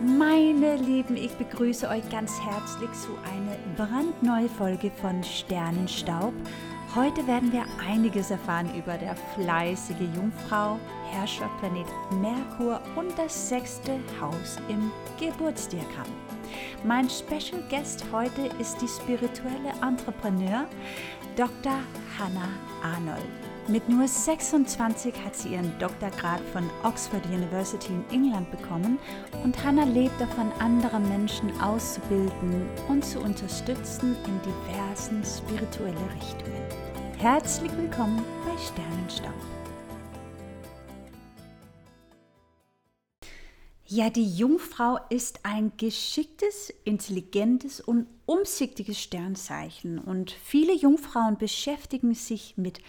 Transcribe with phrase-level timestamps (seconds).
[0.00, 6.32] Meine Lieben, ich begrüße euch ganz herzlich zu einer brandneuen Folge von Sternenstaub.
[6.94, 10.78] Heute werden wir einiges erfahren über der fleißige Jungfrau,
[11.10, 11.88] Herrscherplanet
[12.20, 16.06] Merkur und das sechste Haus im Geburtsdiagramm.
[16.84, 20.68] Mein Special Guest heute ist die spirituelle Entrepreneur
[21.34, 21.80] Dr.
[22.16, 22.50] Hannah
[22.84, 23.47] Arnold.
[23.70, 28.98] Mit nur 26 hat sie ihren Doktorgrad von Oxford University in England bekommen
[29.44, 36.62] und Hannah lebt davon, andere Menschen auszubilden und zu unterstützen in diversen spirituelle Richtungen.
[37.18, 39.34] Herzlich willkommen bei Sternenstaub.
[43.90, 52.58] Ja, die Jungfrau ist ein geschicktes, intelligentes und umsichtiges Sternzeichen und viele Jungfrauen beschäftigen sich
[52.58, 52.80] mit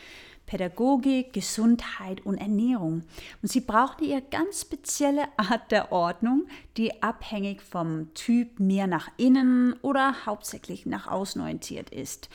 [0.49, 3.03] Pädagogik, Gesundheit und Ernährung.
[3.43, 9.11] Und sie brauchen ihre ganz spezielle Art der Ordnung, die abhängig vom Typ mehr nach
[9.17, 12.29] innen oder hauptsächlich nach außen orientiert ist.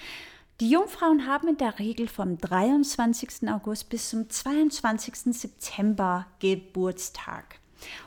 [0.61, 3.49] Die Jungfrauen haben in der Regel vom 23.
[3.51, 5.37] August bis zum 22.
[5.37, 7.59] September Geburtstag.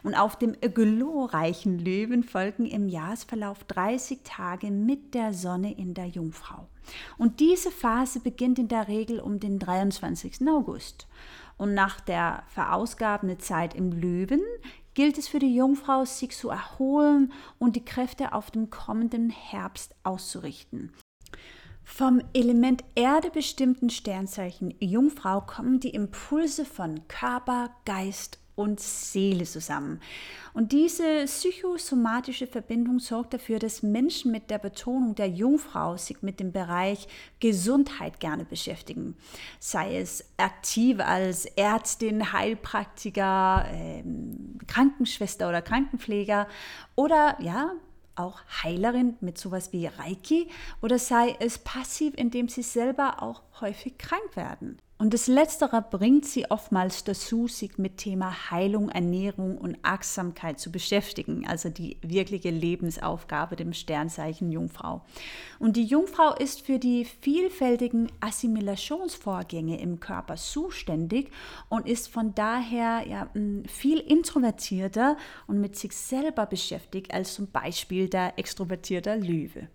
[0.04, 6.08] Und auf dem glorreichen Löwen folgen im Jahresverlauf 30 Tage mit der Sonne in der
[6.08, 6.70] Jungfrau.
[7.18, 10.48] Und diese Phase beginnt in der Regel um den 23.
[10.48, 11.08] August.
[11.58, 14.42] Und nach der verausgabenden Zeit im Löwen
[14.94, 19.96] gilt es für die Jungfrau, sich zu erholen und die Kräfte auf den kommenden Herbst
[20.04, 20.92] auszurichten.
[21.84, 30.02] Vom Element Erde bestimmten Sternzeichen Jungfrau kommen die Impulse von Körper, Geist und Seele zusammen.
[30.54, 36.40] Und diese psychosomatische Verbindung sorgt dafür, dass Menschen mit der Betonung der Jungfrau sich mit
[36.40, 37.08] dem Bereich
[37.40, 39.16] Gesundheit gerne beschäftigen.
[39.60, 46.48] Sei es aktiv als Ärztin, Heilpraktiker, ähm, Krankenschwester oder Krankenpfleger
[46.96, 47.74] oder ja,
[48.16, 50.50] auch Heilerin mit sowas wie Reiki
[50.82, 54.80] oder sei es passiv, indem sie selber auch häufig krank werden.
[55.00, 60.72] Und das Letztere bringt sie oftmals dazu, sich mit Thema Heilung, Ernährung und Achtsamkeit zu
[60.72, 65.06] beschäftigen, also die wirkliche Lebensaufgabe dem Sternzeichen Jungfrau.
[65.60, 71.30] Und die Jungfrau ist für die vielfältigen Assimilationsvorgänge im Körper zuständig
[71.70, 73.30] und ist von daher ja,
[73.68, 75.16] viel introvertierter
[75.46, 79.68] und mit sich selber beschäftigt als zum Beispiel der extrovertierte Löwe.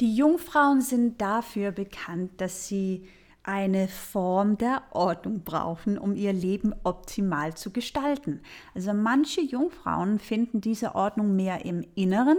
[0.00, 3.06] Die Jungfrauen sind dafür bekannt, dass sie
[3.42, 8.42] eine Form der Ordnung brauchen, um ihr Leben optimal zu gestalten.
[8.74, 12.36] Also manche Jungfrauen finden diese Ordnung mehr im Inneren,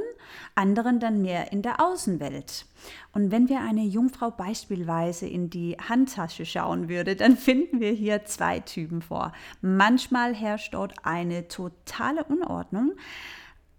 [0.53, 2.65] anderen dann mehr in der Außenwelt.
[3.13, 8.25] Und wenn wir eine Jungfrau beispielsweise in die Handtasche schauen würde, dann finden wir hier
[8.25, 9.33] zwei Typen vor.
[9.61, 12.93] Manchmal herrscht dort eine totale Unordnung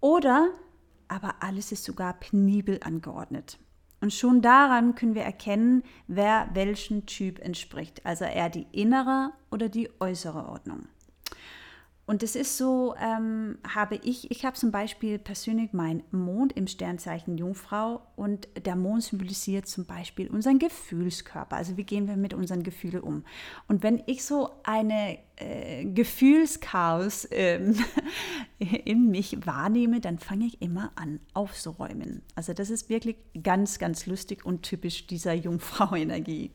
[0.01, 0.49] oder
[1.07, 3.59] aber alles ist sogar penibel angeordnet.
[4.03, 8.05] Und schon daran können wir erkennen, wer welchen Typ entspricht.
[8.05, 10.89] Also eher die innere oder die äußere Ordnung.
[12.05, 16.67] Und es ist so, ähm, habe ich, ich habe zum Beispiel persönlich meinen Mond im
[16.67, 21.55] Sternzeichen Jungfrau und der Mond symbolisiert zum Beispiel unseren Gefühlskörper.
[21.55, 23.23] Also wie gehen wir mit unseren Gefühlen um?
[23.69, 27.77] Und wenn ich so eine äh, Gefühlschaos ähm,
[28.59, 32.21] in mich wahrnehme, dann fange ich immer an aufzuräumen.
[32.35, 36.51] Also das ist wirklich ganz, ganz lustig und typisch dieser Jungfrau-Energie.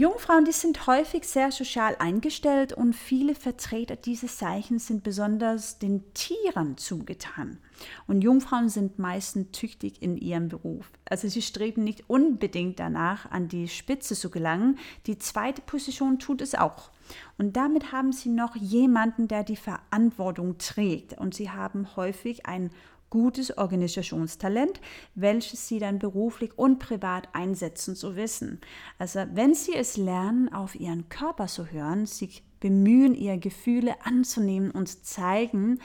[0.00, 6.14] Jungfrauen, die sind häufig sehr sozial eingestellt und viele Vertreter dieses Zeichens sind besonders den
[6.14, 7.58] Tieren zugetan.
[8.06, 10.90] Und Jungfrauen sind meistens tüchtig in ihrem Beruf.
[11.04, 14.78] Also sie streben nicht unbedingt danach, an die Spitze zu gelangen.
[15.04, 16.88] Die zweite Position tut es auch.
[17.36, 21.18] Und damit haben sie noch jemanden, der die Verantwortung trägt.
[21.18, 22.70] Und sie haben häufig ein
[23.10, 24.80] gutes Organisationstalent,
[25.14, 28.60] welches sie dann beruflich und privat einsetzen zu wissen.
[28.98, 34.70] Also wenn sie es lernen, auf ihren Körper zu hören, sich bemühen, ihre Gefühle anzunehmen
[34.70, 35.80] und zeigen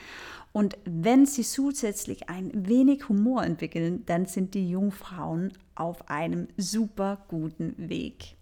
[0.51, 7.25] und wenn sie zusätzlich ein wenig Humor entwickeln, dann sind die Jungfrauen auf einem super
[7.27, 8.37] guten Weg.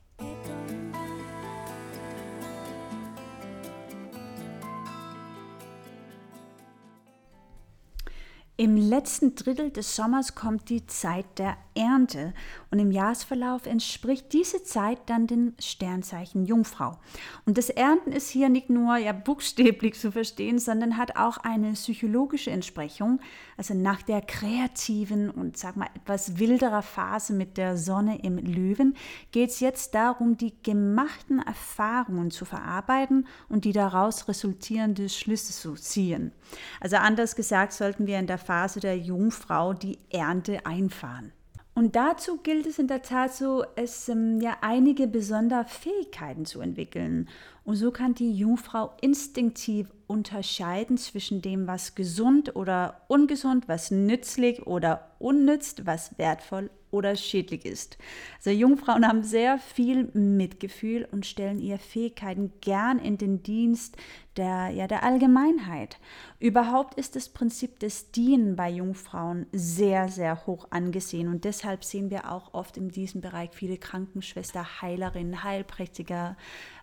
[8.55, 12.33] Im letzten Drittel des Sommers kommt die Zeit der Ernte
[12.71, 16.97] und im Jahresverlauf entspricht diese Zeit dann dem Sternzeichen Jungfrau.
[17.45, 21.73] Und das Ernten ist hier nicht nur ja buchstäblich zu verstehen, sondern hat auch eine
[21.73, 23.19] psychologische Entsprechung.
[23.57, 28.95] Also nach der kreativen und sag mal etwas wilderer Phase mit der Sonne im Löwen
[29.31, 35.75] geht es jetzt darum, die gemachten Erfahrungen zu verarbeiten und die daraus resultierende Schlüsse zu
[35.75, 36.31] ziehen.
[36.79, 41.31] Also anders gesagt sollten wir in der Phase der Jungfrau die Ernte einfahren.
[41.75, 46.61] Und dazu gilt es in der Tat so, es ähm, ja einige besondere Fähigkeiten zu
[46.61, 47.27] entwickeln.
[47.63, 54.67] Und so kann die Jungfrau instinktiv unterscheiden zwischen dem, was gesund oder ungesund, was nützlich
[54.67, 57.97] oder unnützt, was wertvoll oder schädlich ist.
[58.37, 63.97] Also Jungfrauen haben sehr viel Mitgefühl und stellen ihre Fähigkeiten gern in den Dienst
[64.37, 65.97] der, ja, der Allgemeinheit.
[66.39, 72.09] Überhaupt ist das Prinzip des Dienen bei Jungfrauen sehr, sehr hoch angesehen und deshalb sehen
[72.09, 76.37] wir auch oft in diesem Bereich viele Krankenschwester, Heilerinnen, Heilpraktiker,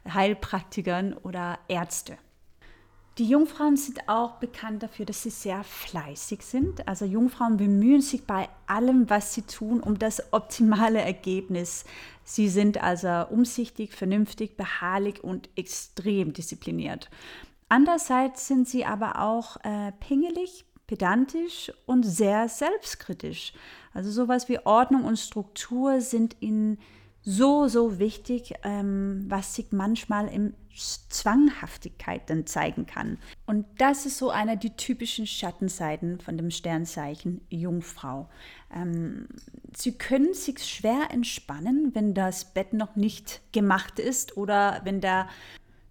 [0.07, 2.19] Heilpraktikern oder Ärzte.
[3.19, 6.89] Die Jungfrauen sind auch bekannt dafür, dass sie sehr fleißig sind.
[6.89, 11.85] Also Jungfrauen bemühen sich bei allem, was sie tun, um das optimale Ergebnis.
[12.25, 17.11] Sie sind also umsichtig, vernünftig, beharrlich und extrem diszipliniert.
[17.69, 23.53] Andererseits sind sie aber auch äh, pingelig, pedantisch und sehr selbstkritisch.
[23.93, 26.79] Also sowas wie Ordnung und Struktur sind ihnen
[27.23, 33.19] so, so wichtig, ähm, was sich manchmal in Zwanghaftigkeit dann zeigen kann.
[33.47, 38.29] Und das ist so einer der typischen Schattenseiten von dem Sternzeichen Jungfrau.
[38.75, 39.29] Ähm,
[39.77, 45.29] sie können sich schwer entspannen, wenn das Bett noch nicht gemacht ist oder wenn der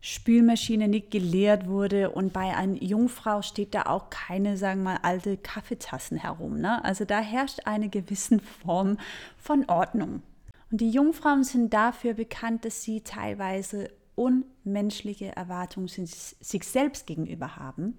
[0.01, 4.99] Spülmaschine nicht geleert wurde und bei einer Jungfrau steht da auch keine, sagen wir mal,
[5.01, 6.59] alte Kaffeetassen herum.
[6.61, 6.83] Ne?
[6.85, 8.97] Also da herrscht eine gewisse Form
[9.37, 10.23] von Ordnung.
[10.71, 17.97] Und die Jungfrauen sind dafür bekannt, dass sie teilweise unmenschliche Erwartungen sich selbst gegenüber haben.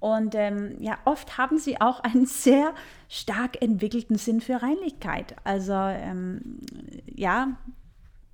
[0.00, 2.74] Und ähm, ja, oft haben sie auch einen sehr
[3.08, 5.36] stark entwickelten Sinn für Reinlichkeit.
[5.44, 6.60] Also ähm,
[7.06, 7.56] ja,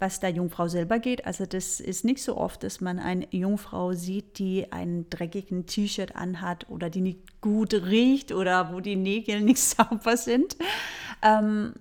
[0.00, 1.26] was der Jungfrau selber geht.
[1.26, 6.16] Also das ist nicht so oft, dass man eine Jungfrau sieht, die einen dreckigen T-Shirt
[6.16, 10.56] anhat oder die nicht gut riecht oder wo die Nägel nicht sauber sind.
[11.22, 11.74] Ähm,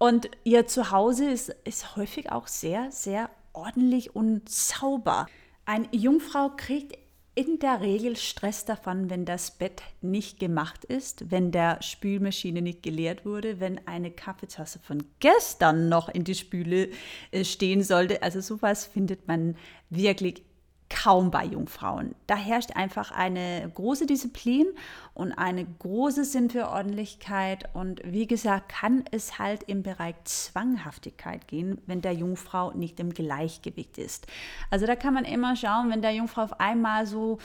[0.00, 5.26] und ihr Zuhause ist, ist häufig auch sehr, sehr ordentlich und sauber.
[5.66, 6.96] Eine Jungfrau kriegt
[7.34, 12.82] in der Regel Stress davon, wenn das Bett nicht gemacht ist, wenn der Spülmaschine nicht
[12.82, 16.88] geleert wurde, wenn eine Kaffeetasse von gestern noch in die Spüle
[17.30, 18.22] äh, stehen sollte.
[18.22, 19.54] Also sowas findet man
[19.90, 20.42] wirklich
[20.90, 22.14] kaum bei Jungfrauen.
[22.26, 24.66] Da herrscht einfach eine große Disziplin
[25.14, 27.70] und eine große Sinn für Ordentlichkeit.
[27.74, 33.14] Und wie gesagt, kann es halt im Bereich Zwanghaftigkeit gehen, wenn der Jungfrau nicht im
[33.14, 34.26] Gleichgewicht ist.
[34.68, 37.38] Also da kann man immer schauen, wenn der Jungfrau auf einmal so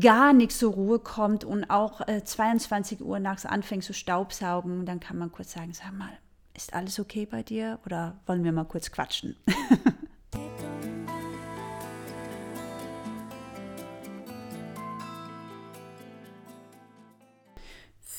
[0.00, 5.00] gar nicht zur Ruhe kommt und auch äh, 22 Uhr nachts anfängt zu staubsaugen, dann
[5.00, 6.10] kann man kurz sagen, sag mal,
[6.54, 9.36] ist alles okay bei dir oder wollen wir mal kurz quatschen?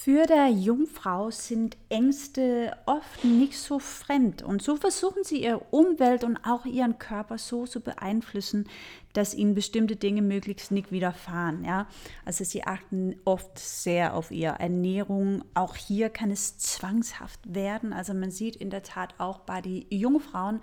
[0.01, 4.41] Für der Jungfrau sind Ängste oft nicht so fremd.
[4.41, 8.69] Und so versuchen sie ihre Umwelt und auch ihren Körper so zu beeinflussen,
[9.13, 11.63] dass ihnen bestimmte Dinge möglichst nicht widerfahren.
[11.65, 11.87] Ja?
[12.25, 15.43] Also sie achten oft sehr auf ihre Ernährung.
[15.53, 17.93] Auch hier kann es zwangshaft werden.
[17.93, 20.61] Also man sieht in der Tat auch bei den Jungfrauen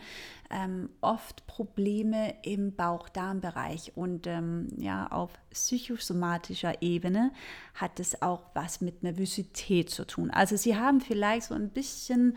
[0.51, 3.93] ähm, oft Probleme im Bauch-Darm-Bereich.
[3.97, 7.33] Und ähm, ja, auf psychosomatischer Ebene
[7.75, 10.31] hat es auch was mit Nervosität zu tun.
[10.31, 12.37] Also sie haben vielleicht so ein bisschen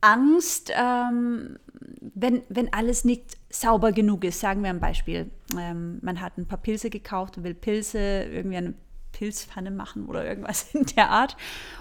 [0.00, 1.58] Angst, ähm,
[2.00, 4.40] wenn, wenn alles nicht sauber genug ist.
[4.40, 5.30] Sagen wir ein Beispiel.
[5.58, 8.74] Ähm, man hat ein paar Pilze gekauft und will Pilze, irgendwie eine
[9.12, 11.36] Pilzpfanne machen oder irgendwas in der Art.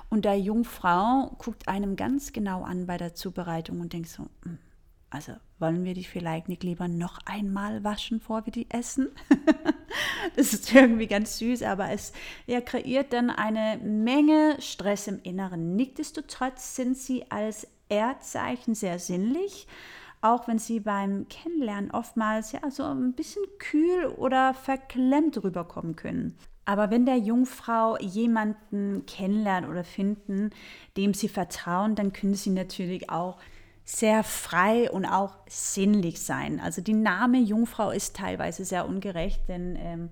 [0.10, 4.58] Und der Jungfrau guckt einem ganz genau an bei der Zubereitung und denkt so, hm,
[5.10, 9.10] also wollen wir die vielleicht nicht lieber noch einmal waschen, bevor wir die essen?
[10.36, 12.14] das ist irgendwie ganz süß, aber es
[12.46, 15.76] ja, kreiert dann eine Menge Stress im Inneren.
[15.76, 19.68] Nichtsdestotrotz sind sie als Erdzeichen sehr sinnlich,
[20.22, 26.38] auch wenn sie beim Kennenlernen oftmals ja so ein bisschen kühl oder verklemmt rüberkommen können.
[26.66, 30.50] Aber wenn der Jungfrau jemanden kennenlernen oder finden,
[30.98, 33.38] dem sie vertrauen, dann können sie natürlich auch
[33.86, 36.60] sehr frei und auch sinnlich sein.
[36.60, 40.10] Also die Name Jungfrau ist teilweise sehr ungerecht, denn ähm,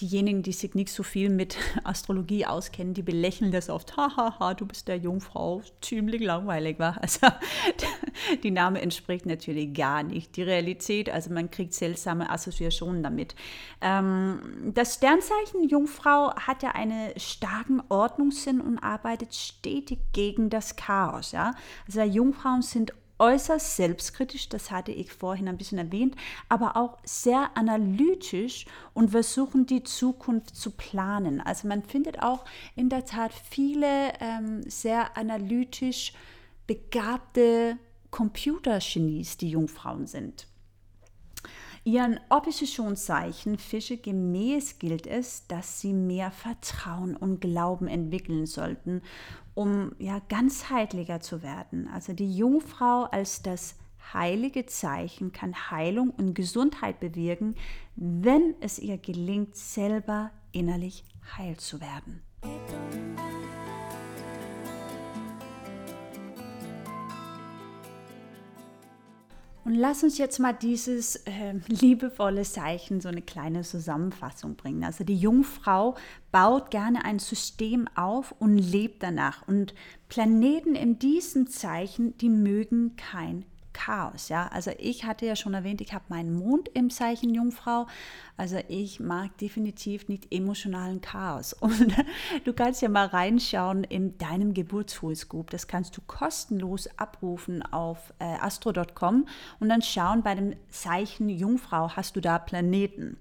[0.00, 3.96] diejenigen, die sich nicht so viel mit Astrologie auskennen, die belächeln das oft.
[3.96, 7.00] Hahaha, du bist der Jungfrau, ziemlich langweilig, war.
[7.02, 7.26] Also
[8.42, 11.10] die Name entspricht natürlich gar nicht die Realität.
[11.10, 13.34] Also man kriegt seltsame Assoziationen damit.
[13.80, 21.32] Ähm, das Sternzeichen Jungfrau hat ja einen starken Ordnungssinn und arbeitet stetig gegen das Chaos.
[21.32, 21.54] Ja?
[21.86, 22.92] Also Jungfrauen sind
[23.22, 26.16] äußerst selbstkritisch, das hatte ich vorhin ein bisschen erwähnt,
[26.48, 31.40] aber auch sehr analytisch und versuchen die Zukunft zu planen.
[31.40, 36.12] Also man findet auch in der Tat viele ähm, sehr analytisch
[36.66, 37.78] begabte
[38.10, 40.48] Computergenies, die Jungfrauen sind.
[41.84, 49.02] Ihren Oppositionszeichen Fische gemäß gilt es, dass sie mehr Vertrauen und Glauben entwickeln sollten,
[49.54, 51.88] um ja ganzheitlicher zu werden.
[51.88, 53.76] Also die Jungfrau als das
[54.12, 57.54] heilige Zeichen kann Heilung und Gesundheit bewirken,
[57.96, 61.04] wenn es ihr gelingt, selber innerlich
[61.36, 62.22] heil zu werden.
[69.64, 74.84] Und lass uns jetzt mal dieses äh, liebevolle Zeichen, so eine kleine Zusammenfassung bringen.
[74.84, 75.94] Also die Jungfrau
[76.32, 79.46] baut gerne ein System auf und lebt danach.
[79.46, 79.74] Und
[80.08, 84.28] Planeten in diesem Zeichen, die mögen kein Chaos.
[84.28, 84.48] Ja?
[84.48, 87.86] Also ich hatte ja schon erwähnt, ich habe meinen Mond im Zeichen Jungfrau.
[88.36, 91.52] Also ich mag definitiv nicht emotionalen Chaos.
[91.60, 91.94] Und
[92.44, 95.50] du kannst ja mal reinschauen in deinem Geburtshoroskop.
[95.50, 99.26] Das kannst du kostenlos abrufen auf äh, astro.com
[99.60, 103.16] und dann schauen bei dem Zeichen Jungfrau hast du da Planeten.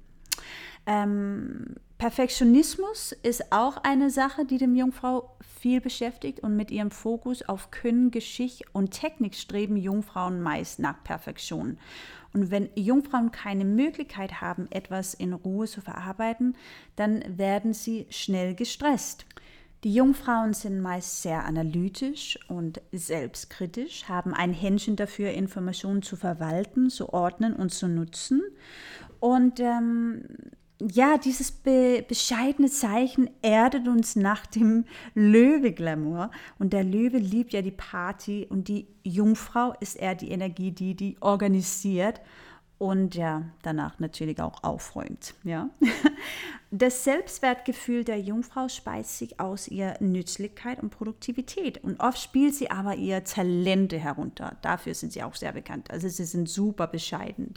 [0.86, 7.44] Ähm, Perfektionismus ist auch eine Sache, die dem Jungfrau viel beschäftigt und mit ihrem Fokus
[7.44, 11.78] auf Können, Geschick und Technik streben Jungfrauen meist nach Perfektion.
[12.34, 16.58] Und wenn Jungfrauen keine Möglichkeit haben, etwas in Ruhe zu verarbeiten,
[16.96, 19.28] dann werden sie schnell gestresst.
[19.84, 26.90] Die Jungfrauen sind meist sehr analytisch und selbstkritisch, haben ein Händchen dafür, Informationen zu verwalten,
[26.90, 28.42] zu ordnen und zu nutzen.
[29.20, 30.24] Und ähm,
[30.90, 36.32] ja, dieses be bescheidene Zeichen erdet uns nach dem Löwe-Glamour.
[36.60, 40.96] Und der Löwe liebt ja die Party und die Jungfrau ist eher die Energie, die
[40.96, 42.22] die organisiert
[42.82, 45.36] und ja, danach natürlich auch aufräumt.
[45.44, 45.70] Ja?
[46.74, 51.84] Das Selbstwertgefühl der Jungfrau speist sich aus ihrer Nützlichkeit und Produktivität.
[51.84, 54.56] Und oft spielt sie aber ihr Talente herunter.
[54.62, 55.92] Dafür sind sie auch sehr bekannt.
[55.92, 57.56] Also sie sind super bescheiden.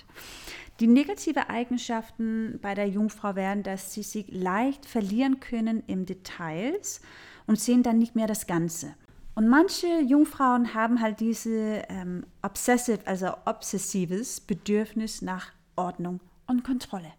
[0.80, 7.00] Die negative Eigenschaften bei der Jungfrau wären, dass sie sich leicht verlieren können im Details
[7.46, 8.96] und sehen dann nicht mehr das Ganze.
[9.36, 17.12] Und manche Jungfrauen haben halt diese ähm, obsessive, also obsessives Bedürfnis nach Ordnung und Kontrolle.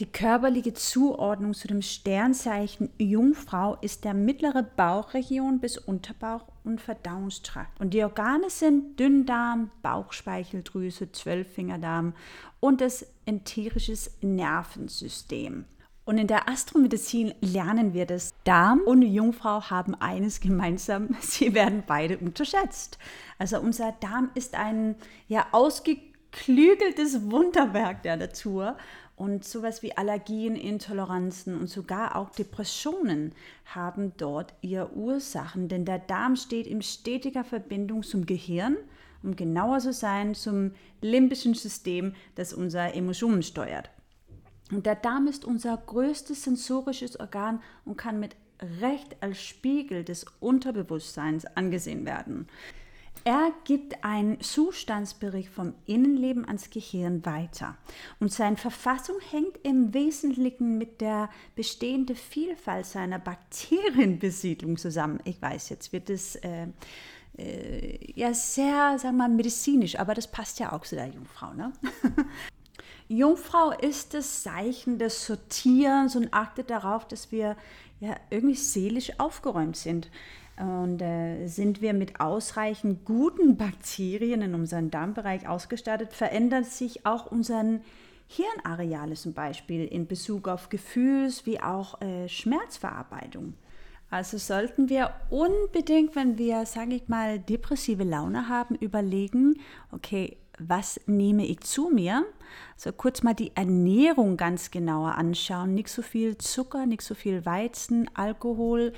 [0.00, 7.80] Die körperliche Zuordnung zu dem Sternzeichen Jungfrau ist der mittlere Bauchregion bis Unterbauch und Verdauungstrakt.
[7.80, 12.14] Und die Organe sind Dünndarm, Bauchspeicheldrüse, Zwölffingerdarm
[12.60, 15.64] und das enterisches Nervensystem.
[16.04, 18.32] Und in der Astromedizin lernen wir das.
[18.44, 22.98] Darm und Jungfrau haben eines gemeinsam, sie werden beide unterschätzt.
[23.38, 24.94] Also unser Darm ist ein
[25.26, 28.76] ja ausgeklügeltes Wunderwerk der Natur
[29.16, 33.32] und sowas wie Allergien, Intoleranzen und sogar auch Depressionen
[33.64, 38.76] haben dort ihre Ursachen, denn der Darm steht in stetiger Verbindung zum Gehirn,
[39.22, 43.90] um genauer zu sein, zum limbischen System, das unsere Emotionen steuert.
[44.70, 48.36] Und der Darm ist unser größtes sensorisches Organ und kann mit
[48.80, 52.48] Recht als Spiegel des Unterbewusstseins angesehen werden.
[53.26, 57.76] Er gibt einen Zustandsbericht vom Innenleben ans Gehirn weiter.
[58.20, 65.18] Und seine Verfassung hängt im Wesentlichen mit der bestehenden Vielfalt seiner Bakterienbesiedlung zusammen.
[65.24, 66.68] Ich weiß, jetzt wird es äh,
[67.36, 71.52] äh, ja sehr, sagen wir mal, medizinisch, aber das passt ja auch zu der Jungfrau.
[71.52, 71.72] Ne?
[73.08, 77.56] Jungfrau ist das Zeichen des Sortierens und achtet darauf, dass wir
[77.98, 80.12] ja irgendwie seelisch aufgeräumt sind.
[80.58, 87.26] Und äh, sind wir mit ausreichend guten Bakterien in unserem Darmbereich ausgestattet, verändert sich auch
[87.26, 87.80] unser
[88.26, 93.54] Hirnareale zum Beispiel in Bezug auf Gefühls- wie auch äh, Schmerzverarbeitung.
[94.08, 99.60] Also sollten wir unbedingt, wenn wir, sage ich mal, depressive Laune haben, überlegen,
[99.90, 102.24] okay, was nehme ich zu mir?
[102.74, 105.74] Also kurz mal die Ernährung ganz genauer anschauen.
[105.74, 108.92] Nicht so viel Zucker, nicht so viel Weizen, Alkohol,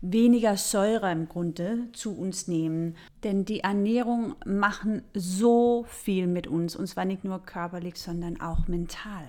[0.00, 2.96] weniger Säure im Grunde zu uns nehmen.
[3.24, 6.76] Denn die Ernährung machen so viel mit uns.
[6.76, 9.26] Und zwar nicht nur körperlich, sondern auch mental.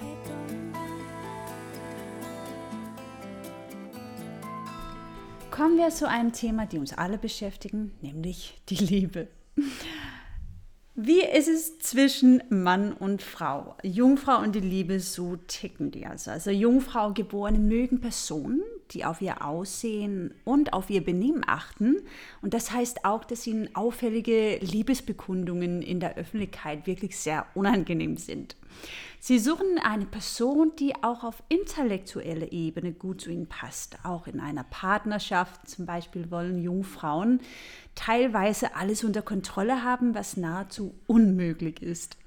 [5.52, 9.28] Kommen wir zu einem Thema, die uns alle beschäftigen, nämlich die Liebe.
[10.96, 13.76] Wie ist es zwischen Mann und Frau?
[13.82, 16.30] Jungfrau und die Liebe, so ticken die also.
[16.30, 22.04] Also Jungfrau geborene mögen Personen, die auf ihr Aussehen und auf ihr Benehmen achten.
[22.44, 28.56] Und das heißt auch, dass ihnen auffällige Liebesbekundungen in der Öffentlichkeit wirklich sehr unangenehm sind.
[29.20, 33.98] Sie suchen eine Person, die auch auf intellektueller Ebene gut zu ihnen passt.
[34.04, 37.40] Auch in einer Partnerschaft zum Beispiel wollen Jungfrauen
[37.96, 42.18] teilweise alles unter Kontrolle haben, was nahezu unmöglich ist.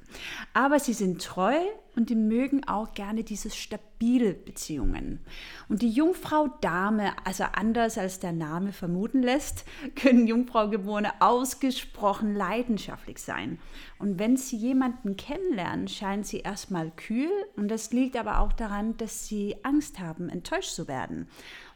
[0.54, 1.56] Aber sie sind treu
[1.96, 5.20] und die mögen auch gerne diese stabile Beziehungen.
[5.68, 9.64] Und die Jungfrau Dame, also anders als der Name vermuten lässt,
[9.96, 13.58] können Jungfraugeborene ausgesprochen leidenschaftlich sein.
[13.98, 18.96] Und wenn sie jemanden kennenlernen, scheinen sie erstmal kühl und das liegt aber auch daran,
[18.98, 21.28] dass sie Angst haben, enttäuscht zu werden.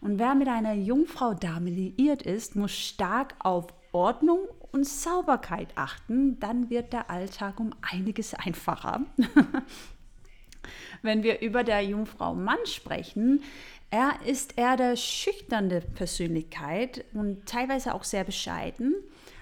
[0.03, 4.41] Und wer mit einer Jungfrau Dame liiert ist, muss stark auf Ordnung
[4.73, 9.03] und Sauberkeit achten, dann wird der Alltag um einiges einfacher.
[11.03, 13.43] Wenn wir über der Jungfrau Mann sprechen,
[13.91, 18.95] er ist eher der schüchterne Persönlichkeit und teilweise auch sehr bescheiden.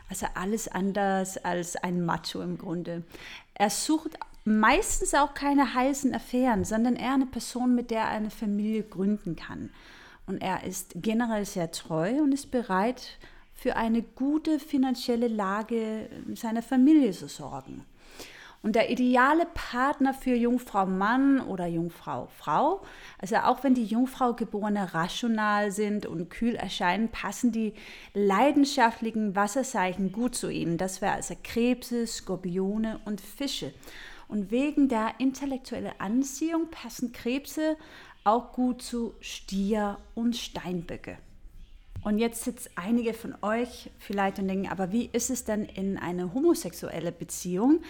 [0.09, 3.05] Also alles anders als ein Macho im Grunde.
[3.53, 8.31] Er sucht meistens auch keine heißen Affären, sondern eher eine Person, mit der er eine
[8.31, 9.71] Familie gründen kann.
[10.27, 13.19] Und er ist generell sehr treu und ist bereit,
[13.59, 17.85] für eine gute finanzielle Lage seiner Familie zu sorgen.
[18.63, 22.83] Und der ideale Partner für Jungfrau Mann oder Jungfrau Frau,
[23.19, 27.75] also auch wenn die Jungfrau geborene rational sind und kühl erscheinen, passen die
[28.15, 30.79] leidenschaftlichen Wasserzeichen gut zu ihnen.
[30.79, 33.75] Das wäre also Krebse, Skorpione und Fische.
[34.29, 37.77] Und wegen der intellektuellen Anziehung passen Krebse
[38.23, 41.19] auch gut zu Stier und Steinböcke.
[42.03, 45.99] Und jetzt sitzt einige von euch vielleicht und denken, aber wie ist es denn in
[45.99, 47.81] eine homosexuelle Beziehung?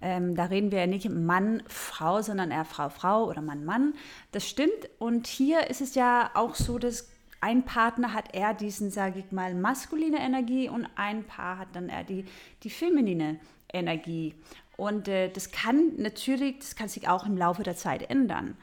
[0.00, 3.94] Ähm, da reden wir ja nicht Mann, Frau, sondern eher Frau, Frau oder Mann, Mann.
[4.32, 4.90] Das stimmt.
[4.98, 7.08] Und hier ist es ja auch so, dass
[7.40, 11.88] ein Partner hat eher diesen, sage ich mal, maskuline Energie und ein Paar hat dann
[11.88, 12.24] eher die,
[12.62, 13.38] die feminine
[13.72, 14.34] Energie.
[14.76, 18.56] Und äh, das kann natürlich, das kann sich auch im Laufe der Zeit ändern.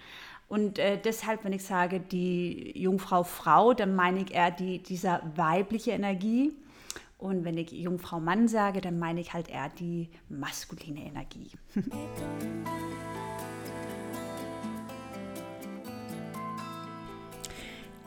[0.50, 5.22] Und äh, deshalb, wenn ich sage, die Jungfrau Frau, dann meine ich eher die, dieser
[5.36, 6.54] weibliche Energie.
[7.20, 11.52] Und wenn ich Jungfrau Mann sage, dann meine ich halt eher die maskuline Energie.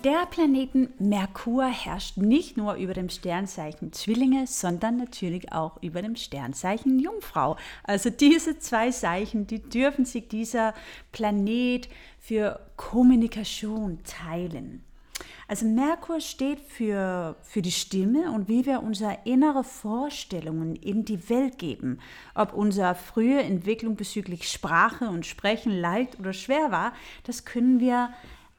[0.04, 6.16] Der Planeten Merkur herrscht nicht nur über dem Sternzeichen Zwillinge, sondern natürlich auch über dem
[6.16, 7.56] Sternzeichen Jungfrau.
[7.84, 10.74] Also diese zwei Zeichen, die dürfen sich dieser
[11.12, 11.88] Planet
[12.18, 14.82] für Kommunikation teilen.
[15.46, 21.28] Also Merkur steht für, für die Stimme und wie wir unsere innere Vorstellungen in die
[21.28, 22.00] Welt geben.
[22.34, 28.12] Ob unsere frühe Entwicklung bezüglich Sprache und Sprechen leicht oder schwer war, das können wir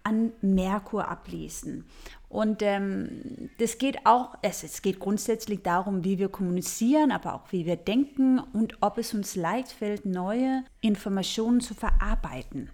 [0.04, 1.86] an Merkur ablesen.
[2.30, 7.52] Und ähm, das geht auch, es, es geht grundsätzlich darum, wie wir kommunizieren, aber auch
[7.52, 12.72] wie wir denken und ob es uns leicht fällt, neue Informationen zu verarbeiten.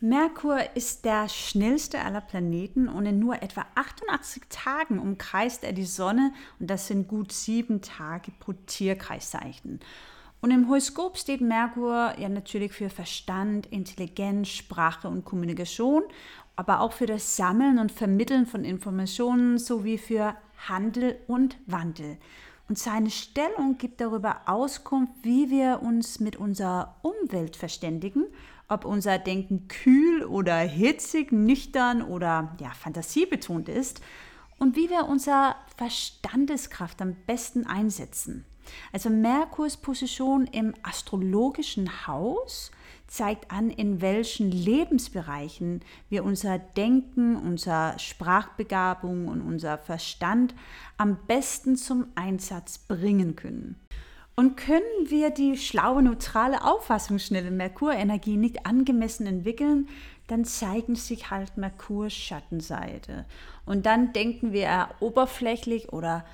[0.00, 5.86] Merkur ist der schnellste aller Planeten und in nur etwa 88 Tagen umkreist er die
[5.86, 9.80] Sonne und das sind gut sieben Tage pro Tierkreiszeichen.
[10.40, 16.02] Und im Horoskop steht Merkur ja natürlich für Verstand, Intelligenz, Sprache und Kommunikation,
[16.56, 20.36] aber auch für das Sammeln und Vermitteln von Informationen sowie für
[20.68, 22.16] Handel und Wandel.
[22.68, 28.24] Und seine Stellung gibt darüber Auskunft, wie wir uns mit unserer Umwelt verständigen,
[28.68, 34.00] ob unser Denken kühl oder hitzig, nüchtern oder ja, fantasiebetont ist
[34.58, 38.44] und wie wir unsere Verstandeskraft am besten einsetzen.
[38.92, 42.70] Also Merkurs Position im astrologischen Haus
[43.06, 50.54] zeigt an, in welchen Lebensbereichen wir unser Denken, unsere Sprachbegabung und unser Verstand
[50.96, 53.76] am besten zum Einsatz bringen können.
[54.34, 59.88] Und können wir die schlaue, neutrale, auffassungsschnelle Merkurenergie nicht angemessen entwickeln,
[60.26, 63.24] dann zeigen sich halt Merkurs Schattenseite.
[63.64, 66.26] Und dann denken wir oberflächlich oder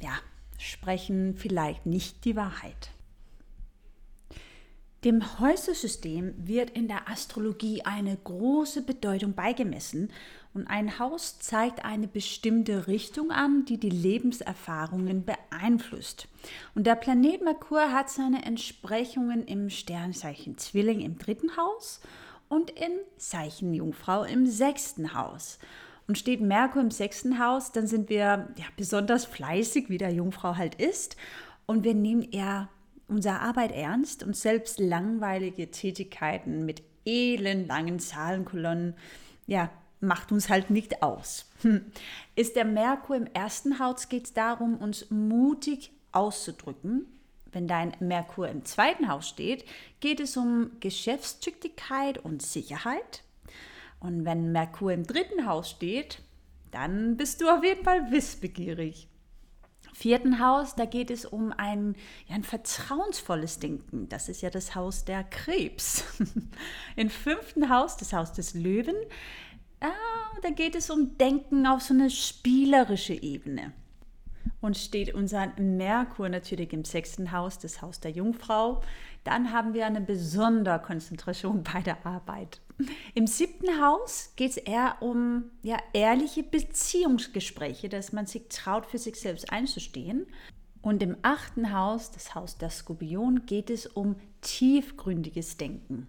[0.00, 0.12] ja,
[0.60, 2.90] sprechen vielleicht nicht die Wahrheit.
[5.04, 10.10] Dem Häusersystem wird in der Astrologie eine große Bedeutung beigemessen
[10.52, 16.28] und ein Haus zeigt eine bestimmte Richtung an, die die Lebenserfahrungen beeinflusst.
[16.74, 22.02] Und der Planet Merkur hat seine Entsprechungen im Sternzeichen Zwilling im dritten Haus
[22.50, 25.58] und im Zeichen Jungfrau im sechsten Haus.
[26.10, 30.56] Und steht Merkur im sechsten Haus, dann sind wir ja, besonders fleißig, wie der Jungfrau
[30.56, 31.14] halt ist.
[31.66, 32.68] Und wir nehmen eher
[33.06, 38.96] unsere Arbeit ernst und selbst langweilige Tätigkeiten mit elendlangen Zahlenkolonnen,
[39.46, 39.70] ja,
[40.00, 41.48] macht uns halt nicht aus.
[42.34, 47.06] Ist der Merkur im ersten Haus, geht es darum, uns mutig auszudrücken.
[47.52, 49.64] Wenn dein Merkur im zweiten Haus steht,
[50.00, 53.22] geht es um Geschäftstüchtigkeit und Sicherheit.
[54.00, 56.22] Und wenn Merkur im dritten Haus steht,
[56.70, 59.10] dann bist du auf jeden Fall wissbegierig
[60.00, 61.94] vierten Haus, da geht es um ein,
[62.26, 64.08] ja, ein vertrauensvolles Denken.
[64.08, 66.04] Das ist ja das Haus der Krebs.
[66.96, 68.96] Im fünften Haus, das Haus des Löwen,
[69.80, 69.88] ah,
[70.42, 73.72] da geht es um Denken auf so eine spielerische Ebene.
[74.62, 78.82] Und steht unser Merkur natürlich im sechsten Haus, das Haus der Jungfrau,
[79.24, 82.60] dann haben wir eine besondere Konzentration bei der Arbeit.
[83.14, 88.98] Im siebten Haus geht es eher um ja, ehrliche Beziehungsgespräche, dass man sich traut, für
[88.98, 90.26] sich selbst einzustehen.
[90.82, 96.06] Und im achten Haus, das Haus der Skorpion, geht es um tiefgründiges Denken.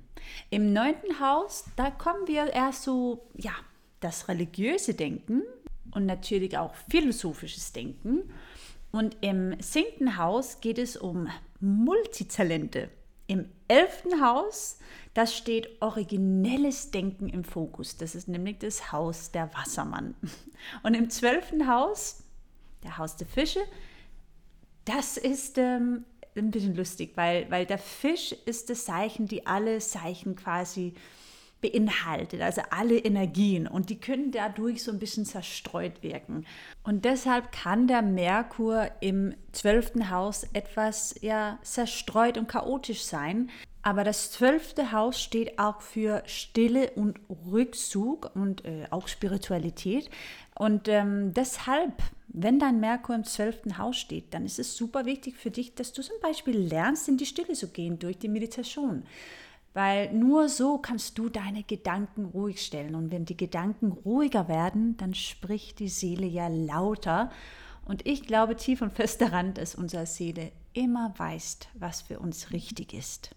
[0.49, 3.53] Im neunten Haus, da kommen wir erst so, ja,
[3.99, 5.43] das religiöse Denken
[5.93, 8.31] und natürlich auch philosophisches Denken.
[8.91, 11.27] Und im zehnten Haus geht es um
[11.59, 12.89] Multitalente.
[13.31, 14.77] Im elften Haus,
[15.13, 17.95] das steht originelles Denken im Fokus.
[17.95, 20.15] Das ist nämlich das Haus der Wassermann.
[20.83, 22.23] Und im zwölften Haus,
[22.83, 23.61] der Haus der Fische,
[24.83, 26.03] das ist ähm,
[26.35, 30.93] ein bisschen lustig, weil, weil der Fisch ist das Zeichen, die alle Zeichen quasi
[31.61, 36.45] beinhaltet, also alle Energien und die können dadurch so ein bisschen zerstreut wirken.
[36.83, 43.49] Und deshalb kann der Merkur im zwölften Haus etwas ja zerstreut und chaotisch sein.
[43.83, 47.19] Aber das zwölfte Haus steht auch für Stille und
[47.51, 50.09] Rückzug und äh, auch Spiritualität.
[50.55, 51.93] Und ähm, deshalb,
[52.27, 55.93] wenn dein Merkur im zwölften Haus steht, dann ist es super wichtig für dich, dass
[55.93, 59.03] du zum Beispiel lernst, in die Stille zu gehen durch die Meditation.
[59.73, 62.95] Weil nur so kannst du deine Gedanken ruhig stellen.
[62.95, 67.31] Und wenn die Gedanken ruhiger werden, dann spricht die Seele ja lauter.
[67.85, 72.51] Und ich glaube tief und fest daran, dass unsere Seele immer weiß, was für uns
[72.51, 73.31] richtig ist.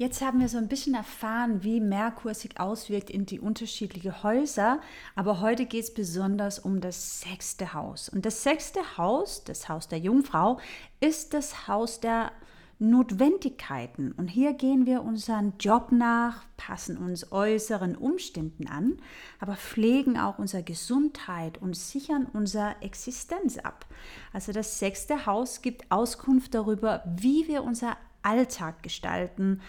[0.00, 4.80] Jetzt haben wir so ein bisschen erfahren, wie Merkur sich auswirkt in die unterschiedlichen Häuser,
[5.14, 8.08] aber heute geht es besonders um das sechste Haus.
[8.08, 10.58] Und das sechste Haus, das Haus der Jungfrau,
[11.00, 12.32] ist das Haus der
[12.78, 14.12] Notwendigkeiten.
[14.12, 18.96] Und hier gehen wir unseren Job nach, passen uns äußeren Umständen an,
[19.38, 23.84] aber pflegen auch unsere Gesundheit und sichern unsere Existenz ab.
[24.32, 29.60] Also das sechste Haus gibt Auskunft darüber, wie wir unser Alltag gestalten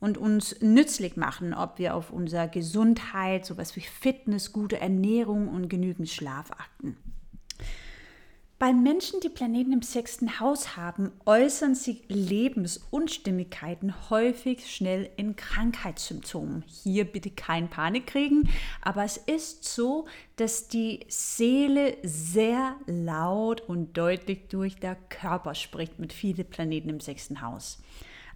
[0.00, 5.68] und uns nützlich machen, ob wir auf unsere Gesundheit, sowas wie Fitness, gute Ernährung und
[5.68, 6.96] genügend Schlaf achten.
[8.62, 16.62] Bei Menschen, die Planeten im sechsten Haus haben, äußern sich Lebensunstimmigkeiten häufig schnell in Krankheitssymptomen.
[16.68, 18.48] Hier bitte kein Panik kriegen,
[18.80, 25.98] aber es ist so, dass die Seele sehr laut und deutlich durch der Körper spricht
[25.98, 27.82] mit vielen Planeten im sechsten Haus.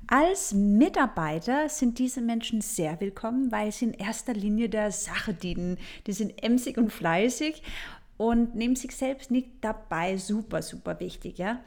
[0.08, 5.78] Als Mitarbeiter sind diese Menschen sehr willkommen, weil sie in erster Linie der Sache dienen.
[6.06, 7.60] Die sind emsig und fleißig
[8.16, 11.38] und nehmen sich selbst nicht dabei super, super wichtig.
[11.38, 11.60] Ja?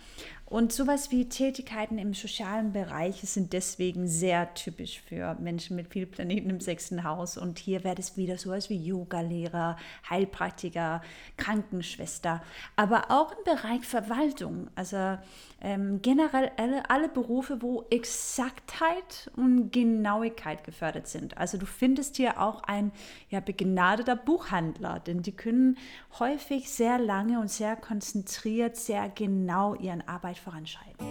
[0.49, 6.07] Und sowas wie Tätigkeiten im sozialen Bereich sind deswegen sehr typisch für Menschen mit viel
[6.07, 7.38] Planeten im sechsten Haus.
[7.38, 9.77] Und hier wäre es wieder sowas wie Yogalehrer,
[10.09, 11.03] Heilpraktiker,
[11.38, 12.41] Krankenschwester,
[12.75, 14.69] aber auch im Bereich Verwaltung.
[14.73, 15.19] Also
[15.62, 21.38] ähm, generell alle, alle Berufe, wo Exaktheit und Genauigkeit gefördert sind.
[21.38, 22.91] Also du findest hier auch ein
[23.29, 25.77] ja, begnadeter Buchhandler, denn die können
[26.17, 31.06] häufig sehr lange und sehr konzentriert, sehr genau ihren Arbeit voranschreiten.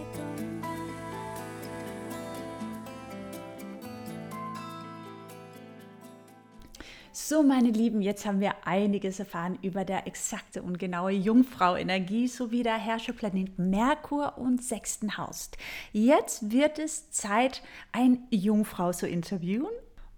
[7.20, 12.62] So, meine Lieben, jetzt haben wir einiges erfahren über der exakte und genaue Jungfrau-Energie sowie
[12.62, 15.50] der Herrscherplanet Merkur und sechsten Haus.
[15.92, 17.62] Jetzt wird es Zeit,
[17.92, 19.68] ein Jungfrau zu interviewen.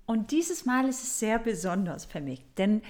[0.06, 2.82] Und dieses Mal ist es sehr besonders für mich, denn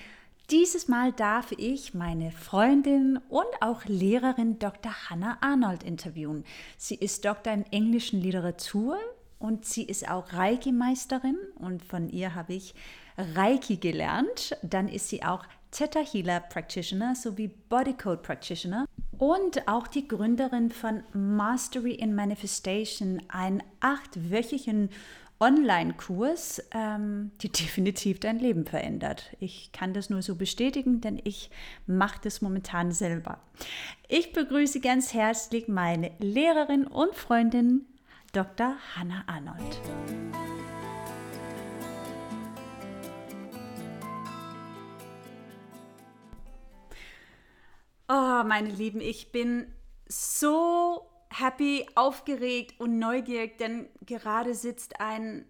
[0.51, 4.93] Dieses Mal darf ich meine Freundin und auch Lehrerin Dr.
[5.09, 6.45] Hannah Arnold interviewen.
[6.77, 8.99] Sie ist Doktor in englischen Literatur
[9.39, 12.75] und sie ist auch Reiki-Meisterin und von ihr habe ich
[13.17, 14.57] Reiki gelernt.
[14.65, 18.87] Dann ist sie auch Theta Healer Practitioner sowie Body Code Practitioner
[19.19, 24.91] und auch die Gründerin von Mastery in Manifestation, einen achtwöchigen
[25.40, 29.35] Online-Kurs, ähm, die definitiv dein Leben verändert.
[29.40, 31.50] Ich kann das nur so bestätigen, denn ich
[31.87, 33.40] mache das momentan selber.
[34.09, 37.87] Ich begrüße ganz herzlich meine Lehrerin und Freundin
[38.33, 38.76] Dr.
[38.94, 39.81] Hannah Arnold.
[48.09, 49.72] Oh, meine Lieben, ich bin
[50.09, 55.45] so happy, aufgeregt und neugierig, denn gerade sitzt eine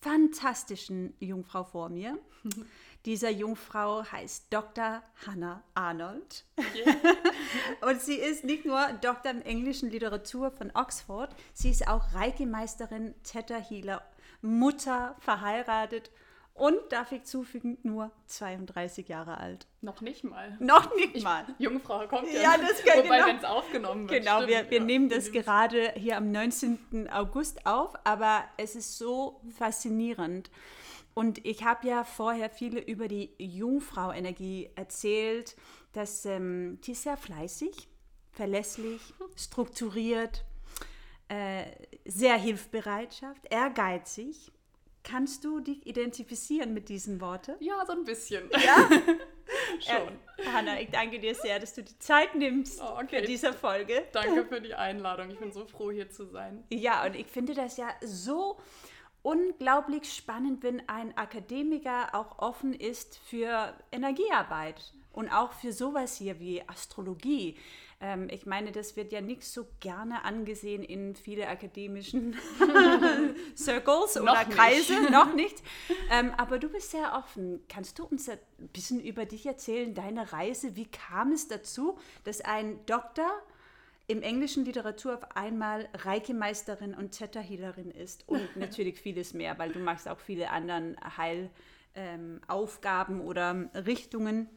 [0.00, 2.18] fantastische Jungfrau vor mir.
[3.06, 5.02] Dieser Jungfrau heißt Dr.
[5.26, 6.44] Hannah Arnold.
[6.58, 6.96] Yeah.
[7.90, 13.14] und sie ist nicht nur Doktor in englischen Literatur von Oxford, sie ist auch Reiki-Meisterin,
[13.22, 14.02] Theta Healer,
[14.42, 16.10] Mutter, verheiratet
[16.54, 19.66] und darf ich zufügen, nur 32 Jahre alt.
[19.80, 20.56] Noch nicht mal.
[20.60, 21.46] Noch nicht ich, mal.
[21.58, 22.42] Jungfrau kommt ja.
[22.42, 23.26] Ja, das kann Wobei, genau.
[23.28, 24.20] wenn es aufgenommen wird.
[24.20, 24.84] Genau, stimmt, wir, wir ja.
[24.84, 27.08] nehmen das gerade hier am 19.
[27.10, 30.50] August auf, aber es ist so faszinierend.
[31.14, 35.56] Und ich habe ja vorher viele über die Jungfrau-Energie erzählt,
[35.92, 37.88] dass ähm, die ist sehr fleißig,
[38.32, 39.00] verlässlich,
[39.36, 40.44] strukturiert,
[41.28, 41.64] äh,
[42.04, 44.52] sehr hilfbereitschaft, ehrgeizig
[45.02, 47.54] Kannst du dich identifizieren mit diesen Worten?
[47.60, 48.50] Ja, so ein bisschen.
[48.50, 48.88] Ja?
[49.80, 50.18] Schon.
[50.36, 53.20] Äh, Hanna, ich danke dir sehr, dass du die Zeit nimmst oh, okay.
[53.20, 54.04] für diese Folge.
[54.12, 55.30] Danke für die Einladung.
[55.30, 56.64] Ich bin so froh, hier zu sein.
[56.70, 58.58] Ja, und ich finde das ja so
[59.22, 66.40] unglaublich spannend, wenn ein Akademiker auch offen ist für Energiearbeit und auch für sowas hier
[66.40, 67.56] wie Astrologie.
[68.02, 72.34] Ähm, ich meine, das wird ja nicht so gerne angesehen in viele akademischen
[73.56, 75.10] Circles oder noch Kreise, nicht.
[75.10, 75.62] noch nicht.
[76.10, 77.60] Ähm, aber du bist sehr offen.
[77.68, 78.38] Kannst du uns ein
[78.72, 80.76] bisschen über dich erzählen, deine Reise?
[80.76, 83.30] Wie kam es dazu, dass ein Doktor
[84.06, 89.78] im englischen Literatur auf einmal Reiki-Meisterin und Theta-Healerin ist und natürlich vieles mehr, weil du
[89.78, 90.96] machst auch viele andere
[91.94, 94.48] Heilaufgaben ähm, oder Richtungen.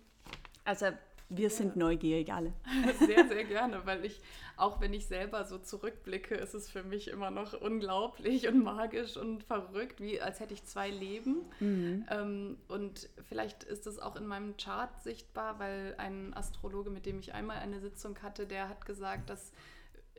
[0.63, 0.88] Also
[1.29, 2.53] wir sind neugierig alle.
[2.99, 4.21] Sehr, sehr gerne, weil ich,
[4.57, 9.17] auch wenn ich selber so zurückblicke, ist es für mich immer noch unglaublich und magisch
[9.17, 11.38] und verrückt, wie als hätte ich zwei Leben.
[11.59, 12.05] Mhm.
[12.09, 17.19] Ähm, und vielleicht ist es auch in meinem Chart sichtbar, weil ein Astrologe, mit dem
[17.19, 19.51] ich einmal eine Sitzung hatte, der hat gesagt, dass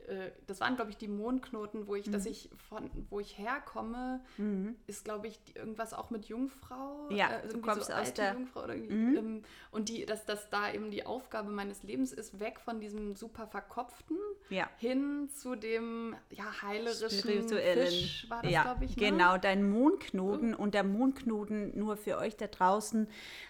[0.07, 2.11] äh, das waren, glaube ich, die Mondknoten, wo ich, mhm.
[2.11, 4.75] dass ich von, wo ich herkomme, mhm.
[4.87, 7.09] ist, glaube ich, irgendwas auch mit Jungfrau.
[7.09, 9.17] Ja, äh, du kommst so aus der Jungfrau oder, mhm.
[9.17, 13.15] ähm, und die, dass das da eben die Aufgabe meines Lebens ist, weg von diesem
[13.15, 14.17] super verkopften
[14.49, 14.69] ja.
[14.77, 17.87] hin zu dem ja heilerischen Spirituellen.
[17.87, 18.95] Fisch, war das, ja, glaube ich.
[18.95, 19.09] Ne?
[19.11, 23.07] Genau, dein Mondknoten und der Mondknoten nur für euch da draußen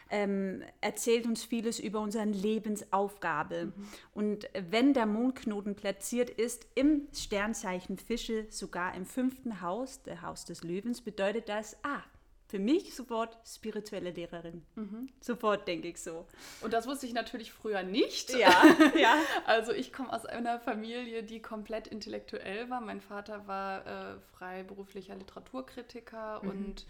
[0.10, 3.66] ähm, erzählt uns vieles über unsere Lebensaufgabe.
[3.66, 3.88] Mhm.
[4.14, 10.46] Und wenn der Mondknoten platziert ist im Sternzeichen Fische, sogar im fünften Haus, der Haus
[10.46, 12.04] des Löwens, bedeutet das, ah,
[12.48, 14.64] für mich sofort spirituelle Lehrerin.
[14.76, 15.10] Mhm.
[15.20, 16.28] Sofort denke ich so.
[16.62, 18.30] Und das wusste ich natürlich früher nicht.
[18.38, 18.52] Ja,
[18.96, 19.18] ja.
[19.46, 22.82] Also ich komme aus einer Familie, die komplett intellektuell war.
[22.82, 26.50] Mein Vater war äh, freiberuflicher Literaturkritiker mhm.
[26.50, 26.86] und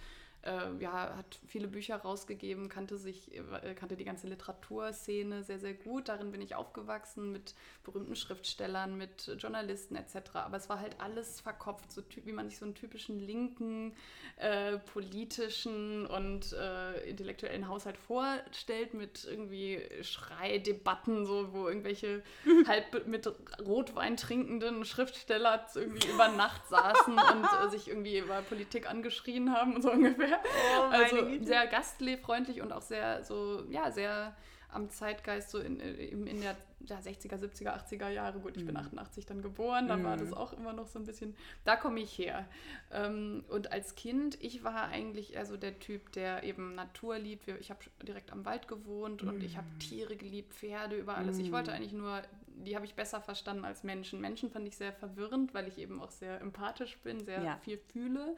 [0.45, 5.73] äh, ja, hat viele Bücher rausgegeben, kannte sich, äh, kannte die ganze Literaturszene sehr, sehr
[5.73, 6.08] gut.
[6.08, 10.36] Darin bin ich aufgewachsen mit berühmten Schriftstellern, mit Journalisten etc.
[10.36, 13.93] Aber es war halt alles verkopft, so wie man sich so einen typischen linken,
[14.38, 22.21] äh, politischen und äh, intellektuellen Haushalt vorstellt, mit irgendwie Schreidebatten, so, wo irgendwelche
[22.67, 23.27] halb mit
[23.65, 29.81] Rotwein trinkenden Schriftsteller irgendwie über Nacht saßen und äh, sich irgendwie über Politik angeschrien haben,
[29.81, 30.35] so ungefähr.
[30.43, 34.36] Oh, also sehr gastfreundlich und auch sehr so, ja, sehr
[34.76, 38.39] am Zeitgeist, so in, in, in der ja, 60er, 70er, 80er Jahre.
[38.39, 38.67] Gut, ich mm.
[38.67, 39.28] bin 88 mhm.
[39.28, 40.04] dann geboren, da mm.
[40.04, 40.34] war das mhm.
[40.36, 42.45] auch immer noch so ein bisschen, da komme ich her.
[42.91, 47.48] Ähm, und als Kind, ich war eigentlich eher so der Typ, der eben Natur liebt.
[47.48, 49.30] Ich habe direkt am Wald gewohnt mm.
[49.30, 49.80] und ich habe mhm.
[49.80, 51.39] Tiere geliebt, Pferde, über alles.
[51.39, 54.19] Ich wollte eigentlich nur, die habe ich besser verstanden als Menschen.
[54.21, 57.58] Menschen fand ich sehr verwirrend, weil ich eben auch sehr empathisch bin, sehr ja.
[57.63, 58.36] viel fühle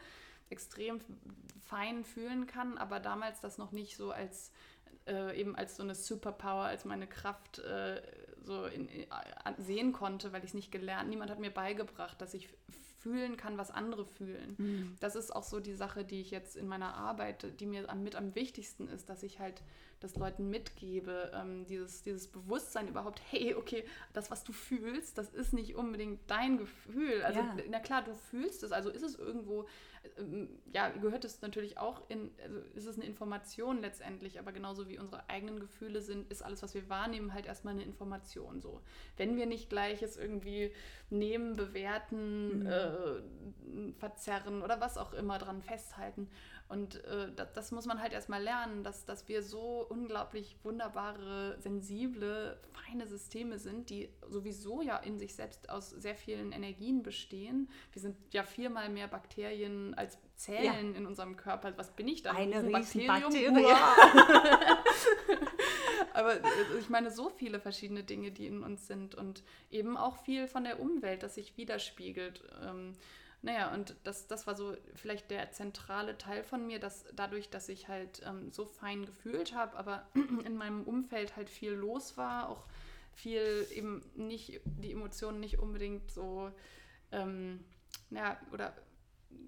[0.49, 1.01] extrem
[1.65, 4.51] fein fühlen kann, aber damals das noch nicht so als
[5.07, 8.01] äh, eben als so eine Superpower, als meine Kraft äh,
[8.43, 9.07] so in, in,
[9.57, 11.09] sehen konnte, weil ich es nicht gelernt.
[11.09, 12.49] Niemand hat mir beigebracht, dass ich
[12.99, 14.55] fühlen kann, was andere fühlen.
[14.57, 14.95] Mhm.
[14.99, 18.03] Das ist auch so die Sache, die ich jetzt in meiner Arbeit, die mir am,
[18.03, 19.61] mit am wichtigsten ist, dass ich halt
[19.99, 23.83] das Leuten mitgebe, ähm, dieses, dieses Bewusstsein überhaupt, hey, okay,
[24.13, 27.23] das, was du fühlst, das ist nicht unbedingt dein Gefühl.
[27.23, 27.55] Also, ja.
[27.69, 29.67] na klar, du fühlst es, also ist es irgendwo,
[30.73, 34.99] ja, gehört es natürlich auch in, also ist es eine Information letztendlich, aber genauso wie
[34.99, 38.81] unsere eigenen Gefühle sind, ist alles, was wir wahrnehmen, halt erstmal eine Information so.
[39.17, 40.71] Wenn wir nicht gleich es irgendwie
[41.09, 42.67] nehmen, bewerten, mhm.
[42.67, 46.29] äh, verzerren oder was auch immer dran festhalten,
[46.69, 51.55] und äh, das, das, muss man halt erstmal lernen, dass, dass wir so unglaublich wunderbare,
[51.59, 57.69] sensible, feine Systeme sind, die sowieso ja in sich selbst aus sehr vielen Energien bestehen.
[57.93, 60.97] Wir sind ja viermal mehr Bakterien als Zellen ja.
[60.97, 61.71] in unserem Körper.
[61.77, 62.31] Was bin ich da?
[62.31, 63.55] Eine ein Bakterium.
[66.13, 70.17] Aber äh, ich meine, so viele verschiedene Dinge, die in uns sind und eben auch
[70.17, 72.43] viel von der Umwelt, das sich widerspiegelt.
[72.61, 72.93] Ähm,
[73.41, 77.69] naja, und das, das war so vielleicht der zentrale Teil von mir, dass dadurch, dass
[77.69, 80.07] ich halt ähm, so fein gefühlt habe, aber
[80.45, 82.65] in meinem Umfeld halt viel los war, auch
[83.13, 86.51] viel eben nicht, die Emotionen nicht unbedingt so,
[87.11, 87.63] ähm,
[88.09, 88.73] ja, oder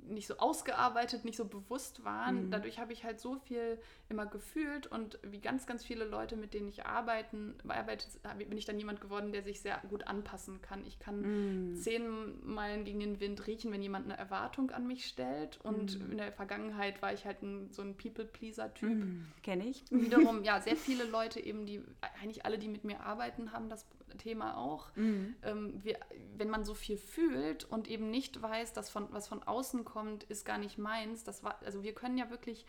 [0.09, 2.45] nicht so ausgearbeitet, nicht so bewusst waren.
[2.45, 2.51] Mhm.
[2.51, 3.77] Dadurch habe ich halt so viel
[4.09, 8.65] immer gefühlt und wie ganz, ganz viele Leute, mit denen ich arbeiten, arbeite, bin ich
[8.65, 10.85] dann jemand geworden, der sich sehr gut anpassen kann.
[10.85, 11.75] Ich kann mm.
[11.75, 15.59] zehn Meilen gegen den Wind riechen, wenn jemand eine Erwartung an mich stellt.
[15.63, 16.11] Und mm.
[16.11, 18.89] in der Vergangenheit war ich halt ein, so ein People-Pleaser-Typ.
[18.89, 19.27] Mm.
[19.43, 19.83] Kenne ich.
[19.91, 21.83] Wiederum, ja, sehr viele Leute eben, die,
[22.21, 23.85] eigentlich alle, die mit mir arbeiten, haben das
[24.17, 24.95] Thema auch.
[24.95, 25.35] Mhm.
[25.43, 25.99] Ähm, wir,
[26.37, 30.23] wenn man so viel fühlt und eben nicht weiß, dass von, was von außen kommt,
[30.25, 31.23] ist gar nicht meins.
[31.23, 32.65] Das war, also wir können ja wirklich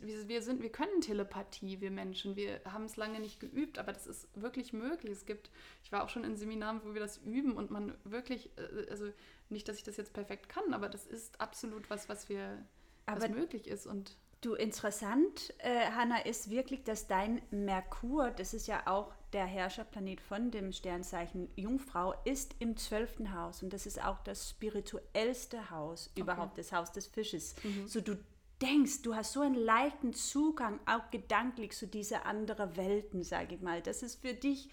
[0.00, 2.36] wir, sind, wir können Telepathie, wir Menschen.
[2.36, 5.12] Wir haben es lange nicht geübt, aber das ist wirklich möglich.
[5.12, 5.50] Es gibt,
[5.82, 9.10] ich war auch schon in Seminaren, wo wir das üben und man wirklich, äh, also
[9.48, 12.64] nicht, dass ich das jetzt perfekt kann, aber das ist absolut was, was wir,
[13.06, 18.52] aber was möglich ist und Du, interessant, äh, Hanna, ist wirklich, dass dein Merkur, das
[18.52, 23.62] ist ja auch der Herrscherplanet von dem Sternzeichen Jungfrau, ist im zwölften Haus.
[23.62, 26.20] Und das ist auch das spirituellste Haus okay.
[26.20, 27.54] überhaupt, das Haus des Fisches.
[27.62, 27.86] Mhm.
[27.86, 28.16] So, du
[28.62, 33.60] denkst, du hast so einen leichten Zugang, auch gedanklich zu dieser anderen Welten, sage ich
[33.60, 33.82] mal.
[33.82, 34.70] Das ist für dich,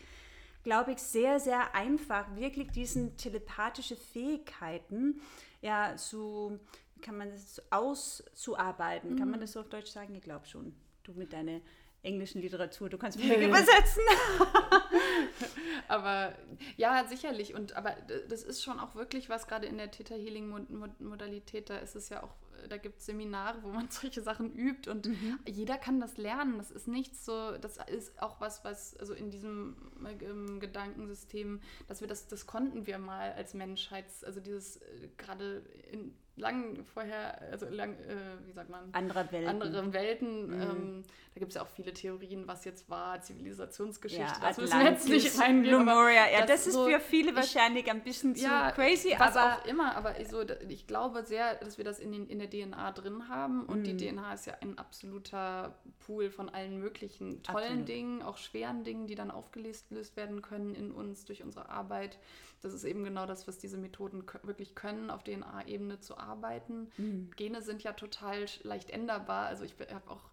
[0.63, 5.21] glaube ich, sehr, sehr einfach, wirklich diesen telepathischen Fähigkeiten
[5.61, 6.59] ja, zu,
[7.01, 9.13] kann man das auszuarbeiten.
[9.13, 9.17] Mhm.
[9.17, 9.41] Kann man mhm.
[9.41, 10.15] das so auf Deutsch sagen?
[10.15, 10.73] Ich glaube schon.
[11.03, 11.59] Du mit deiner
[12.03, 14.03] englischen Literatur, du kannst mich übersetzen.
[15.87, 16.33] aber
[16.77, 17.55] ja, sicherlich.
[17.55, 17.95] Und aber
[18.29, 20.67] das ist schon auch wirklich was, gerade in der Theta Healing
[20.99, 22.35] Modalität, da ist es ja auch
[22.69, 25.39] da gibt es Seminare, wo man solche Sachen übt und mhm.
[25.45, 26.57] jeder kann das lernen.
[26.57, 29.75] Das ist nichts so, das ist auch was, was also in diesem
[30.21, 35.63] ähm, Gedankensystem, dass wir das, das konnten wir mal als Menschheits, also dieses äh, gerade
[35.91, 38.15] in lang vorher, also lang, äh,
[38.45, 38.89] wie sagt man?
[38.91, 39.61] Andere Welten.
[39.61, 40.47] Andere Welten.
[40.47, 40.61] Mhm.
[40.61, 44.23] Ähm, da gibt es ja auch viele Theorien, was jetzt war, Zivilisationsgeschichte.
[44.23, 45.79] Ja, das müssen wir jetzt nicht reingehen.
[45.79, 49.15] Lemuria, ja, das, das ist so, für viele wahrscheinlich ich, ein bisschen zu ja, crazy.
[49.17, 52.27] Was aber auch immer, aber ich, so, ich glaube sehr, dass wir das in, den,
[52.27, 53.83] in der DNA drin haben und mhm.
[53.83, 57.87] die DNA ist ja ein absoluter Pool von allen möglichen tollen Absolut.
[57.87, 62.17] Dingen, auch schweren Dingen, die dann aufgelöst werden können in uns durch unsere Arbeit.
[62.63, 66.89] Das ist eben genau das, was diese Methoden wirklich können, auf DNA-Ebene zu arbeiten.
[66.97, 67.31] Mhm.
[67.35, 69.47] Gene sind ja total leicht änderbar.
[69.47, 70.29] Also ich habe auch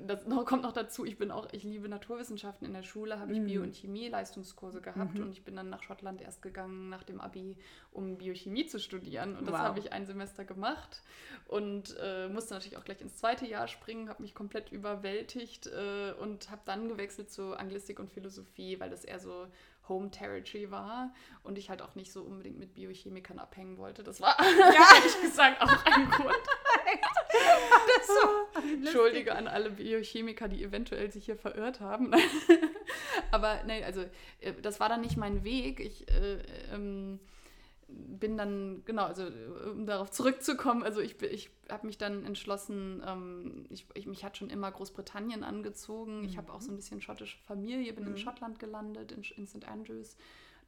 [0.00, 2.66] das noch, kommt noch dazu, ich bin auch, ich liebe Naturwissenschaften.
[2.66, 3.46] In der Schule habe ich mm.
[3.46, 7.20] Bio- und Chemie-Leistungskurse gehabt mm und ich bin dann nach Schottland erst gegangen nach dem
[7.20, 7.56] Abi,
[7.92, 9.36] um Biochemie zu studieren.
[9.36, 9.60] Und das wow.
[9.60, 11.02] habe ich ein Semester gemacht
[11.46, 16.12] und äh, musste natürlich auch gleich ins zweite Jahr springen, habe mich komplett überwältigt äh,
[16.20, 19.46] und habe dann gewechselt zu Anglistik und Philosophie, weil das eher so
[19.92, 24.02] Home Territory war und ich halt auch nicht so unbedingt mit Biochemikern abhängen wollte.
[24.02, 24.96] Das war, ja.
[24.96, 26.34] ehrlich gesagt, auch ein Grund.
[28.06, 32.12] so Entschuldige an alle Biochemiker, die eventuell sich hier verirrt haben.
[33.30, 34.02] Aber nein, also
[34.40, 35.80] äh, das war dann nicht mein Weg.
[35.80, 36.38] Ich äh,
[36.72, 37.20] ähm,
[37.92, 39.26] bin dann, genau, also
[39.70, 44.36] um darauf zurückzukommen, also ich, ich habe mich dann entschlossen, ähm, ich, ich, mich hat
[44.36, 46.18] schon immer Großbritannien angezogen.
[46.18, 46.24] Mhm.
[46.24, 48.12] Ich habe auch so ein bisschen schottische Familie, bin mhm.
[48.12, 49.66] in Schottland gelandet, in, in St.
[49.66, 50.16] Andrews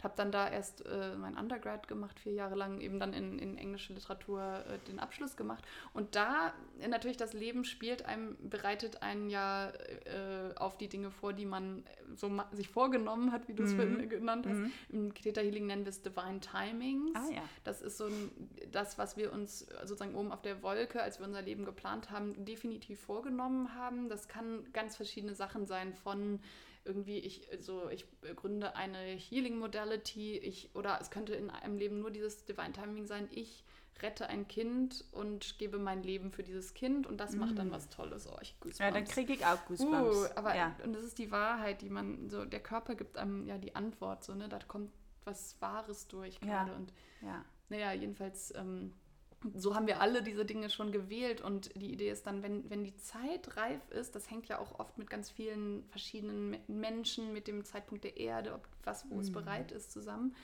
[0.02, 3.57] habe dann da erst äh, mein Undergrad gemacht, vier Jahre lang, eben dann in, in
[3.57, 5.64] englische Literatur äh, den Abschluss gemacht.
[5.92, 11.11] Und da äh, natürlich das Leben spielt einem, bereitet einen ja äh, auf die Dinge
[11.11, 14.09] vor, die man so sich vorgenommen hat, wie du es mhm.
[14.09, 14.59] genannt hast.
[14.59, 14.72] Mhm.
[14.90, 17.16] Im Theta Healing nennen wir es Divine Timings.
[17.16, 17.42] Ah, ja.
[17.64, 18.30] Das ist so ein,
[18.72, 22.44] das, was wir uns sozusagen oben auf der Wolke, als wir unser Leben geplant haben,
[22.44, 24.09] definitiv vorgenommen haben.
[24.09, 26.40] Das kann ganz verschiedene Sachen sein von
[26.85, 31.99] irgendwie, ich, so, ich gründe eine Healing Modality, ich, oder es könnte in einem Leben
[32.01, 33.64] nur dieses Divine Timing sein, ich
[34.03, 37.39] rette ein Kind und gebe mein Leben für dieses Kind und das mm.
[37.39, 38.26] macht dann was Tolles.
[38.26, 38.78] Oh, ich Goosebumps.
[38.78, 40.16] Ja, dann kriege ich auch Goosebumps.
[40.16, 40.76] Uh, aber ja.
[40.85, 44.24] und das ist die Wahrheit, die man so der Körper gibt einem ja die Antwort
[44.24, 44.91] so ne, da kommt
[45.24, 46.76] was Wahres durch gerade ja.
[46.76, 47.45] und ja.
[47.68, 48.93] naja jedenfalls ähm,
[49.55, 52.84] so haben wir alle diese Dinge schon gewählt und die Idee ist dann, wenn, wenn
[52.84, 57.47] die Zeit reif ist, das hängt ja auch oft mit ganz vielen verschiedenen Menschen, mit
[57.47, 59.20] dem Zeitpunkt der Erde, ob was, wo mm.
[59.20, 59.34] es mhm.
[59.34, 60.34] bereit ist, zusammen.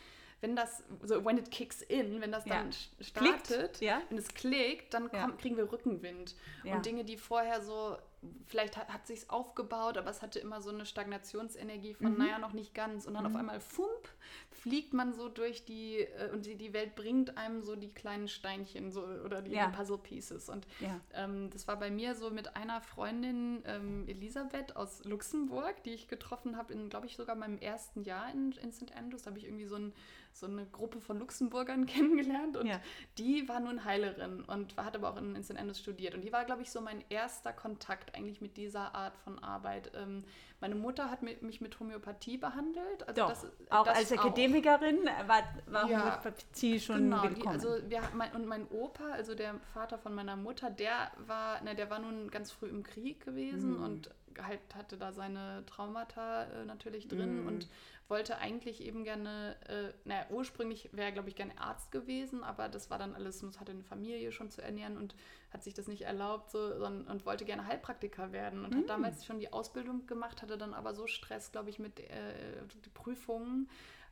[0.41, 3.05] Wenn das, so when it kicks in, wenn das dann ja.
[3.05, 4.01] startet, ja.
[4.09, 6.35] wenn es klickt, dann kommt, kriegen wir Rückenwind.
[6.65, 7.99] Und Dinge, die vorher so
[8.47, 12.19] vielleicht hat, hat sich aufgebaut, aber es hatte immer so eine Stagnationsenergie von, mhm.
[12.19, 13.07] naja, noch nicht ganz.
[13.07, 13.31] Und dann mhm.
[13.31, 14.09] auf einmal, fump,
[14.51, 18.29] fliegt man so durch die, äh, und die, die Welt bringt einem so die kleinen
[18.29, 19.69] Steinchen so, oder die, ja.
[19.69, 20.49] Puzzle Pieces.
[20.49, 21.01] Und ja.
[21.15, 26.09] ähm, das war bei mir so mit einer Freundin, ähm, Elisabeth aus Luxemburg, die ich
[26.09, 28.95] getroffen habe, in, glaube ich, sogar meinem ersten Jahr in, in St.
[28.97, 29.23] Andrews.
[29.23, 29.93] Da habe ich irgendwie so ein
[30.33, 32.81] so eine Gruppe von Luxemburgern kennengelernt und ja.
[33.19, 35.57] die war nun Heilerin und hat aber auch in, in St.
[35.57, 36.15] Andrews studiert.
[36.15, 39.93] Und die war, glaube ich, so mein erster Kontakt eigentlich mit dieser Art von Arbeit.
[39.95, 40.25] Ähm,
[40.61, 43.09] meine Mutter hat mich mit Homöopathie behandelt.
[43.09, 44.11] Also Doch, das, auch das als
[44.41, 47.43] Akademikerin war, war ja, Homöopathie schon genau, willkommen.
[47.43, 51.61] Die, also wir, mein, und mein Opa, also der Vater von meiner Mutter, der war,
[51.65, 53.85] na, der war nun ganz früh im Krieg gewesen mhm.
[53.85, 54.11] und
[54.41, 57.49] halt hatte da seine Traumata äh, natürlich drin mhm.
[57.49, 57.69] und
[58.09, 62.69] wollte eigentlich eben gerne, äh, naja, ursprünglich wäre er, glaube ich, gerne Arzt gewesen, aber
[62.69, 65.15] das war dann alles, hatte eine Familie schon zu ernähren und
[65.53, 68.79] hat sich das nicht erlaubt so, sondern, und wollte gerne Heilpraktiker werden und mhm.
[68.79, 72.63] hat damals schon die Ausbildung gemacht, hatte dann aber so Stress, glaube ich, mit äh,
[72.95, 73.69] Prüfungen,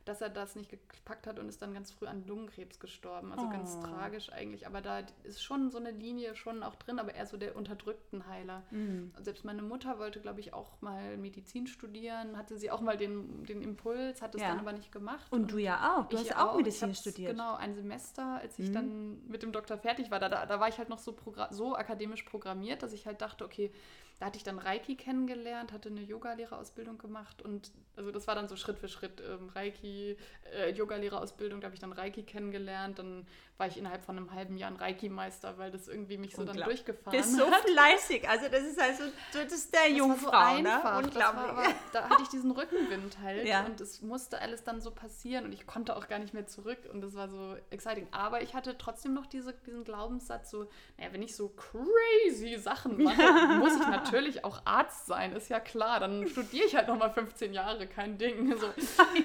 [0.09, 3.31] dass er das nicht gepackt hat und ist dann ganz früh an Lungenkrebs gestorben.
[3.31, 3.49] Also oh.
[3.49, 4.65] ganz tragisch eigentlich.
[4.65, 8.27] Aber da ist schon so eine Linie schon auch drin, aber eher so der unterdrückten
[8.27, 8.63] Heiler.
[8.71, 9.13] Mhm.
[9.15, 12.97] Und selbst meine Mutter wollte, glaube ich, auch mal Medizin studieren, hatte sie auch mal
[12.97, 14.49] den, den Impuls, hat es ja.
[14.49, 15.31] dann aber nicht gemacht.
[15.31, 17.31] Und, und du ja auch, du hast auch, auch Medizin studiert.
[17.31, 18.73] Genau, ein Semester, als ich mhm.
[18.73, 21.15] dann mit dem Doktor fertig war, da, da, da war ich halt noch so,
[21.51, 23.71] so akademisch programmiert, dass ich halt dachte, okay,
[24.19, 28.47] da hatte ich dann Reiki kennengelernt, hatte eine Yogalehrerausbildung gemacht und also das war dann
[28.49, 30.17] so Schritt für Schritt ähm, Reiki,
[30.53, 33.25] äh, Yogalehrerausbildung, da habe ich dann Reiki kennengelernt, dann
[33.59, 36.57] war ich innerhalb von einem halben Jahr ein Reiki-Meister, weil das irgendwie mich so dann
[36.57, 37.19] durchgefahren hat.
[37.19, 39.03] Das ist so fleißig, also das ist also
[39.33, 40.75] das ist der das Jungfrau, war so ne?
[40.75, 41.01] einfach.
[41.01, 41.07] ne?
[41.07, 41.55] Unglaublich.
[41.55, 43.65] War, da hatte ich diesen Rückenwind halt ja.
[43.65, 46.79] und es musste alles dann so passieren und ich konnte auch gar nicht mehr zurück
[46.91, 48.07] und das war so exciting.
[48.11, 53.03] Aber ich hatte trotzdem noch diese, diesen Glaubenssatz so, naja, wenn ich so crazy Sachen
[53.03, 53.21] mache,
[53.59, 55.99] muss ich natürlich natürlich auch Arzt sein, ist ja klar.
[55.99, 58.55] Dann studiere ich halt nochmal 15 Jahre, kein Ding.
[58.57, 58.67] So.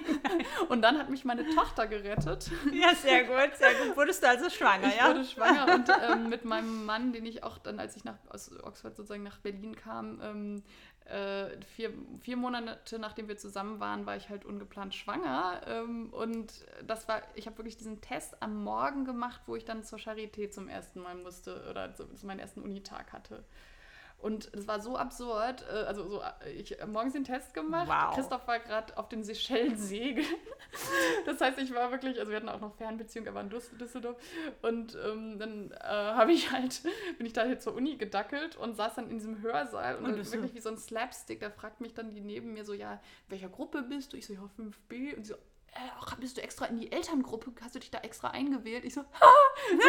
[0.68, 2.50] Und dann hat mich meine Tochter gerettet.
[2.72, 3.96] Ja, sehr gut, sehr gut.
[3.96, 5.10] Wurdest du also schwanger, ich ja?
[5.10, 8.16] Ich wurde schwanger und ähm, mit meinem Mann, den ich auch dann, als ich nach,
[8.28, 10.62] aus Oxford sozusagen nach Berlin kam, ähm,
[11.06, 15.60] äh, vier, vier Monate nachdem wir zusammen waren, war ich halt ungeplant schwanger.
[15.66, 19.84] Ähm, und das war, ich habe wirklich diesen Test am Morgen gemacht, wo ich dann
[19.84, 23.44] zur Charité zum ersten Mal musste oder zu, zu meinen ersten Unitag hatte.
[24.24, 25.66] Und es war so absurd.
[25.70, 27.88] Äh, also so, äh, ich habe morgens den Test gemacht.
[27.88, 28.14] Wow.
[28.14, 30.26] Christoph war gerade auf den Seychellen segeln.
[31.24, 34.16] Das heißt, ich war wirklich, also wir hatten auch noch Fernbeziehung, er war in Düsseldorf.
[34.62, 36.82] Und ähm, dann äh, habe ich halt,
[37.18, 40.32] bin ich da hier zur Uni gedackelt und saß dann in diesem Hörsaal und, und
[40.32, 41.40] wirklich wie so ein Slapstick.
[41.40, 44.16] Da fragt mich dann die neben mir so, ja, welcher Gruppe bist du?
[44.16, 45.14] Ich so, ja, 5b.
[45.14, 45.38] Und sie so,
[45.74, 48.84] äh, bist du extra in die Elterngruppe, hast du dich da extra eingewählt?
[48.84, 49.32] Ich so, ha,
[49.70, 49.88] so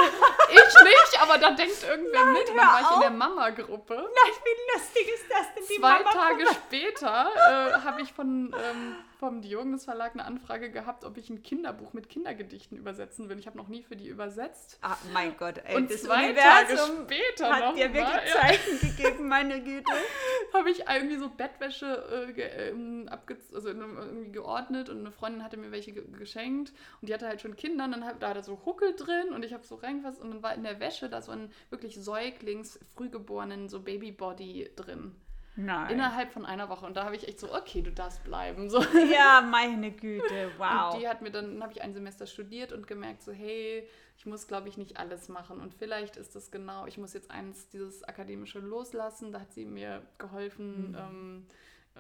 [0.50, 2.50] ich nicht, aber da denkt irgendwer Nein, mit.
[2.50, 3.96] Dann war ich in der Mama-Gruppe.
[3.96, 8.96] Nein, wie lustig ist das denn, die Zwei Tage später äh, habe ich von ähm,
[9.18, 13.40] vom Diogenes Verlag eine Anfrage gehabt, ob ich ein Kinderbuch mit Kindergedichten übersetzen will.
[13.40, 14.78] Ich habe noch nie für die übersetzt.
[14.82, 18.90] Ah, mein Gott, ey, Und zwei Tage später hat noch dir wirklich mal, Zeichen ja.
[18.90, 19.92] gegeben, meine Güte.
[20.54, 23.10] habe ich irgendwie so Bettwäsche äh, ähm,
[23.54, 27.56] also irgendwie geordnet und eine Freundin hatte mir welche geschenkt und die hatte halt schon
[27.56, 30.22] Kinder und dann hat, da hat er so Huckel drin und ich habe so reingefasst
[30.22, 35.16] und dann war in der Wäsche da so ein wirklich Säuglings, frühgeborenen so Babybody drin.
[35.56, 35.92] Nein.
[35.92, 36.86] Innerhalb von einer Woche.
[36.86, 38.70] Und da habe ich echt so, okay, du darfst bleiben.
[38.70, 38.84] So.
[39.12, 40.94] Ja, meine Güte, wow.
[40.94, 43.88] Und die hat mir dann, dann habe ich ein Semester studiert und gemerkt, so, hey,
[44.18, 45.62] ich muss, glaube ich, nicht alles machen.
[45.62, 49.32] Und vielleicht ist das genau, ich muss jetzt eins, dieses Akademische loslassen.
[49.32, 50.90] Da hat sie mir geholfen.
[50.90, 50.96] Mhm.
[50.96, 51.48] Ähm,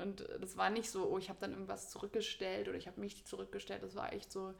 [0.04, 3.26] und das war nicht so, oh, ich habe dann irgendwas zurückgestellt oder ich habe mich
[3.26, 3.84] zurückgestellt.
[3.84, 4.54] Das war echt so,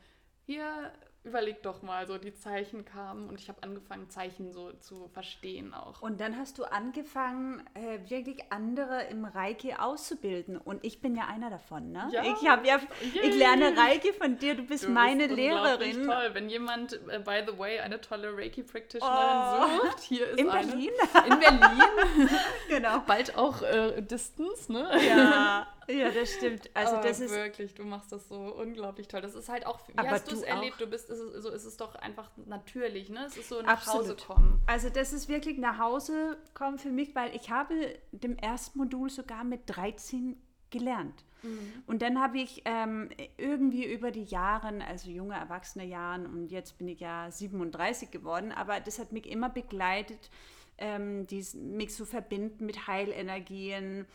[0.46, 0.92] hier,
[1.26, 5.74] überleg doch mal, so die Zeichen kamen und ich habe angefangen, Zeichen so zu verstehen
[5.74, 6.02] auch.
[6.02, 10.58] Und dann hast du angefangen, äh, wirklich andere im Reiki auszubilden.
[10.58, 12.10] Und ich bin ja einer davon, ne?
[12.12, 12.24] Ja.
[12.24, 12.80] Ich habe ja,
[13.14, 13.30] Yay.
[13.30, 16.06] ich lerne Reiki von dir, du bist du meine bist Lehrerin.
[16.06, 16.30] toll.
[16.34, 19.86] Wenn jemand, äh, by the way, eine tolle Reiki-Practitionerin oh.
[19.86, 20.68] sucht, hier ist In eine.
[20.68, 20.92] Berlin?
[21.26, 22.30] In Berlin.
[22.70, 23.00] genau.
[23.00, 24.90] Bald auch äh, Distance, ne?
[25.08, 25.68] Ja.
[25.88, 26.70] Ja, das stimmt.
[26.74, 29.22] Also das ist wirklich, du machst das so unglaublich toll.
[29.22, 30.80] Das ist halt auch, wie aber hast du es erlebt?
[30.80, 33.26] Du bist, ist, so ist es doch einfach natürlich, ne?
[33.26, 34.02] Es ist so nach Absolut.
[34.02, 34.62] Hause kommen.
[34.66, 39.10] Also das ist wirklich nach Hause kommen für mich, weil ich habe dem ersten Modul
[39.10, 40.38] sogar mit 13
[40.70, 41.24] gelernt.
[41.44, 41.84] Mhm.
[41.88, 46.78] Und dann habe ich ähm, irgendwie über die Jahre, also junge Erwachsene Jahren, und jetzt
[46.78, 50.30] bin ich ja 37 geworden, aber das hat mich immer begleitet,
[50.78, 54.06] ähm, dies, mich zu verbinden mit Heilenergien,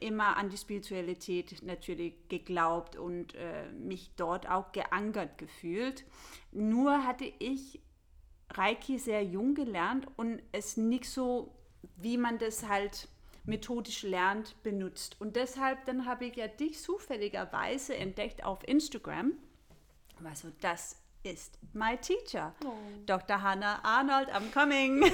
[0.00, 6.04] immer an die Spiritualität natürlich geglaubt und äh, mich dort auch geankert gefühlt.
[6.52, 7.80] Nur hatte ich
[8.50, 11.52] Reiki sehr jung gelernt und es nicht so,
[11.96, 13.08] wie man das halt
[13.44, 15.16] methodisch lernt, benutzt.
[15.20, 19.32] Und deshalb dann habe ich ja dich zufälligerweise entdeckt auf Instagram.
[20.24, 20.96] Also das
[21.26, 22.72] ist my teacher, oh.
[23.04, 23.42] Dr.
[23.42, 25.04] Hannah Arnold, I'm coming.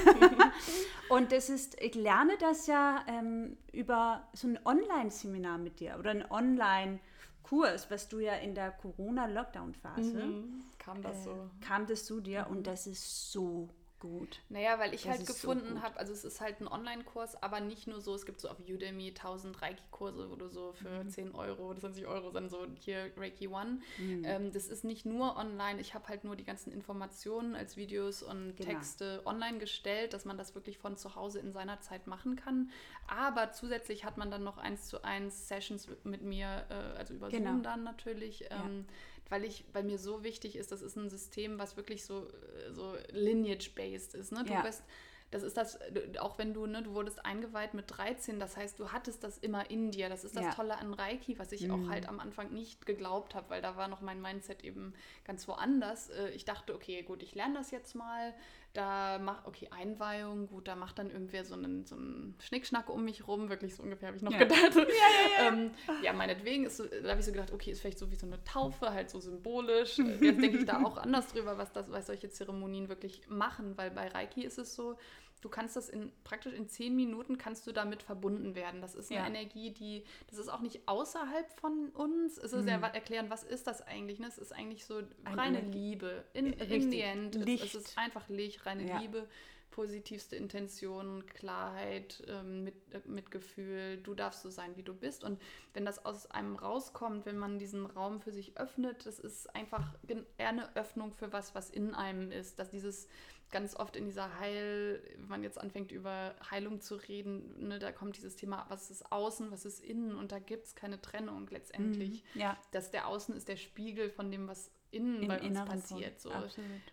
[1.08, 6.10] und das ist, ich lerne das ja ähm, über so ein Online-Seminar mit dir oder
[6.10, 10.62] ein Online-Kurs, was du ja in der Corona-Lockdown-Phase mhm.
[10.78, 11.50] kam das äh, so.
[11.60, 12.56] Kam das zu dir mhm.
[12.56, 13.68] und das ist so
[14.02, 14.40] gut.
[14.48, 17.60] Naja, weil ich das halt gefunden so habe, also es ist halt ein Online-Kurs, aber
[17.60, 21.08] nicht nur so, es gibt so auf Udemy 1000 Reiki-Kurse, wo du so für mhm.
[21.08, 23.78] 10 Euro oder 20 Euro dann so hier Reiki One.
[23.98, 24.24] Mhm.
[24.24, 28.24] Ähm, das ist nicht nur online, ich habe halt nur die ganzen Informationen als Videos
[28.24, 28.70] und genau.
[28.70, 32.70] Texte online gestellt, dass man das wirklich von zu Hause in seiner Zeit machen kann.
[33.06, 37.28] Aber zusätzlich hat man dann noch eins zu eins Sessions mit mir, äh, also über
[37.28, 37.50] genau.
[37.50, 38.46] Zoom dann natürlich.
[38.50, 38.94] Ähm, ja
[39.32, 42.70] weil ich, bei mir so wichtig ist, das ist ein System, was wirklich so, äh,
[42.70, 44.30] so lineage-based ist.
[44.30, 44.44] Ne?
[44.44, 44.60] Du ja.
[44.60, 44.82] bist,
[45.30, 45.78] das ist das,
[46.20, 49.70] auch wenn du, ne, du wurdest eingeweiht mit 13, das heißt, du hattest das immer
[49.70, 50.10] in dir.
[50.10, 50.50] Das ist das ja.
[50.52, 51.70] Tolle an Reiki, was ich mhm.
[51.72, 54.92] auch halt am Anfang nicht geglaubt habe, weil da war noch mein Mindset eben
[55.24, 56.10] ganz woanders.
[56.10, 58.34] Äh, ich dachte, okay, gut, ich lerne das jetzt mal,
[58.72, 63.04] da macht, okay, Einweihung, gut, da macht dann irgendwer so einen, so einen Schnickschnack um
[63.04, 64.38] mich rum, wirklich so ungefähr habe ich noch ja.
[64.38, 64.74] gedacht.
[64.74, 65.48] Ja, ja, ja.
[65.48, 65.70] ähm,
[66.02, 68.26] ja, meinetwegen, ist so, da habe ich so gedacht, okay, ist vielleicht so wie so
[68.26, 69.98] eine Taufe, halt so symbolisch.
[69.98, 73.90] Jetzt denke ich da auch anders drüber, was, das, was solche Zeremonien wirklich machen, weil
[73.90, 74.96] bei Reiki ist es so,
[75.42, 78.80] du kannst das in praktisch in zehn Minuten kannst du damit verbunden werden.
[78.80, 79.26] Das ist eine ja.
[79.26, 82.38] Energie, die, das ist auch nicht außerhalb von uns.
[82.38, 82.68] Es ist mhm.
[82.68, 84.18] ja erklären, was ist das eigentlich?
[84.18, 84.28] Ne?
[84.28, 85.90] Es ist eigentlich so reine Energie.
[85.90, 86.24] Liebe.
[86.32, 87.34] In, in the end.
[87.34, 87.64] Licht.
[87.64, 88.98] Es, es ist einfach Licht, reine ja.
[88.98, 89.28] Liebe
[89.72, 95.24] positivste Intention, Klarheit, ähm, mit, äh, Mitgefühl, du darfst so sein, wie du bist.
[95.24, 95.40] Und
[95.74, 99.94] wenn das aus einem rauskommt, wenn man diesen Raum für sich öffnet, das ist einfach
[100.38, 102.58] eher eine Öffnung für was, was in einem ist.
[102.58, 103.08] Dass dieses
[103.52, 107.92] ganz oft in dieser Heil, wenn man jetzt anfängt über Heilung zu reden, ne, da
[107.92, 111.46] kommt dieses Thema, was ist außen, was ist innen und da gibt es keine Trennung
[111.50, 112.24] letztendlich.
[112.34, 112.58] Mhm, ja.
[112.72, 116.20] Dass der Außen ist der Spiegel von dem, was innen In bei uns passiert.
[116.20, 116.32] So.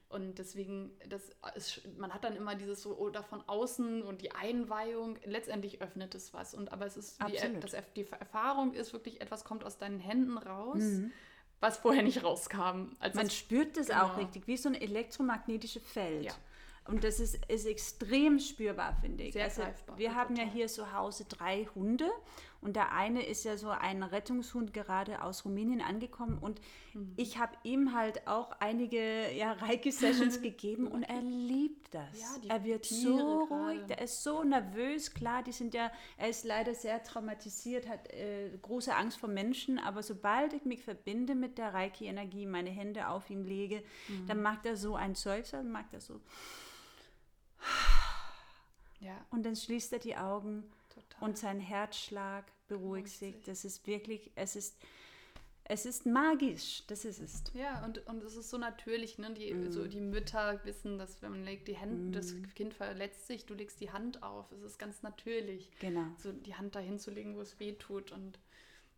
[0.10, 4.32] Und deswegen, das ist, man hat dann immer dieses so oder von außen und die
[4.32, 6.54] Einweihung, letztendlich öffnet es was.
[6.54, 10.38] Und aber es ist wie, das, die Erfahrung ist wirklich, etwas kommt aus deinen Händen
[10.38, 10.80] raus.
[10.80, 11.12] Mhm
[11.62, 12.96] was vorher nicht rauskam.
[13.14, 14.04] Man spürt das genau.
[14.04, 16.26] auch richtig, wie so ein elektromagnetisches Feld.
[16.26, 16.34] Ja.
[16.88, 19.34] Und das ist, ist extrem spürbar, finde ich.
[19.34, 19.98] Sehr also, greifbar.
[19.98, 20.48] Wir haben total.
[20.48, 22.10] ja hier zu Hause drei Hunde
[22.62, 26.60] und der eine ist ja so ein Rettungshund gerade aus Rumänien angekommen und
[26.94, 27.14] mhm.
[27.16, 32.20] ich habe ihm halt auch einige ja, Reiki-Sessions gegeben und er liebt das.
[32.20, 35.14] Ja, er wird Tiere so ruhig, der ist so nervös.
[35.14, 39.80] Klar, die sind ja, er ist leider sehr traumatisiert, hat äh, große Angst vor Menschen,
[39.80, 44.28] aber sobald ich mich verbinde mit der Reiki-Energie, meine Hände auf ihn lege, mhm.
[44.28, 46.20] dann macht er so ein Seufzer, dann macht er so.
[49.00, 49.16] Ja.
[49.32, 50.64] Und dann schließt er die Augen.
[51.22, 53.36] Und sein Herzschlag beruhigt sich.
[53.46, 54.78] Das ist wirklich, es ist,
[55.64, 57.44] es ist magisch, das ist es.
[57.54, 59.32] Ja, und, und es ist so natürlich, ne?
[59.34, 59.72] Die, mm.
[59.72, 62.12] so die Mütter wissen, dass wenn man legt die Hände, mm.
[62.12, 64.52] das Kind verletzt sich, du legst die Hand auf.
[64.52, 65.70] Es ist ganz natürlich.
[65.80, 66.08] Genau.
[66.18, 68.40] So die Hand dahin zu legen, wo es weh tut und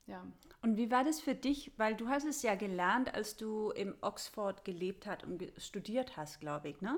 [0.07, 0.25] ja.
[0.61, 1.71] Und wie war das für dich?
[1.77, 6.39] Weil du hast es ja gelernt, als du im Oxford gelebt hast und studiert hast,
[6.39, 6.97] glaube ich, ne?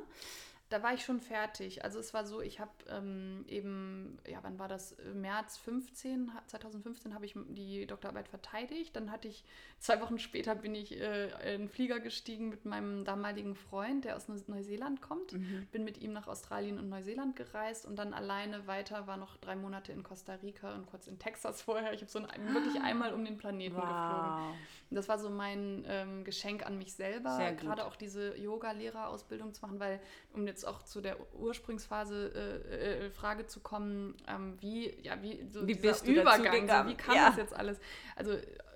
[0.73, 1.83] Da war ich schon fertig.
[1.83, 4.95] Also es war so, ich habe ähm, eben, ja, wann war das?
[5.13, 8.95] März 15, 2015 habe ich die Doktorarbeit verteidigt.
[8.95, 9.43] Dann hatte ich,
[9.77, 14.15] zwei Wochen später bin ich äh, in den Flieger gestiegen mit meinem damaligen Freund, der
[14.15, 15.33] aus Neuseeland kommt.
[15.33, 15.67] Mhm.
[15.71, 19.55] Bin mit ihm nach Australien und Neuseeland gereist und dann alleine weiter, war noch drei
[19.55, 21.93] Monate in Costa Rica und kurz in Texas vorher.
[21.93, 23.83] Ich habe so ein, wirklich einmal um den Planeten wow.
[23.83, 24.55] geflogen.
[24.89, 29.79] Das war so mein ähm, Geschenk an mich selber, gerade auch diese Yoga-Lehrerausbildung zu machen,
[29.79, 29.99] weil
[30.33, 35.47] um jetzt auch zu der Ursprungsphase äh, äh, Frage zu kommen, ähm, wie, ja, wie,
[35.51, 37.27] so wie bist du Übergang, so, wie kam ja.
[37.29, 37.79] das jetzt alles?
[38.15, 38.33] Also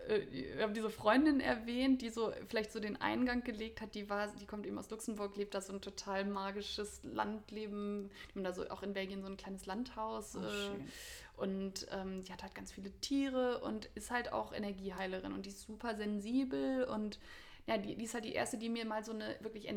[0.08, 4.10] äh, ich habe diese Freundin erwähnt, die so vielleicht so den Eingang gelegt hat, die
[4.10, 8.44] war, die kommt eben aus Luxemburg, lebt da so ein total magisches Landleben, die haben
[8.44, 10.36] da so auch in Belgien so ein kleines Landhaus.
[10.36, 15.34] Oh, äh, Und ähm, die hat halt ganz viele Tiere und ist halt auch Energieheilerin
[15.34, 17.20] und die ist super sensibel und
[17.68, 19.68] ja, die, die ist halt die erste, die mir mal so eine wirklich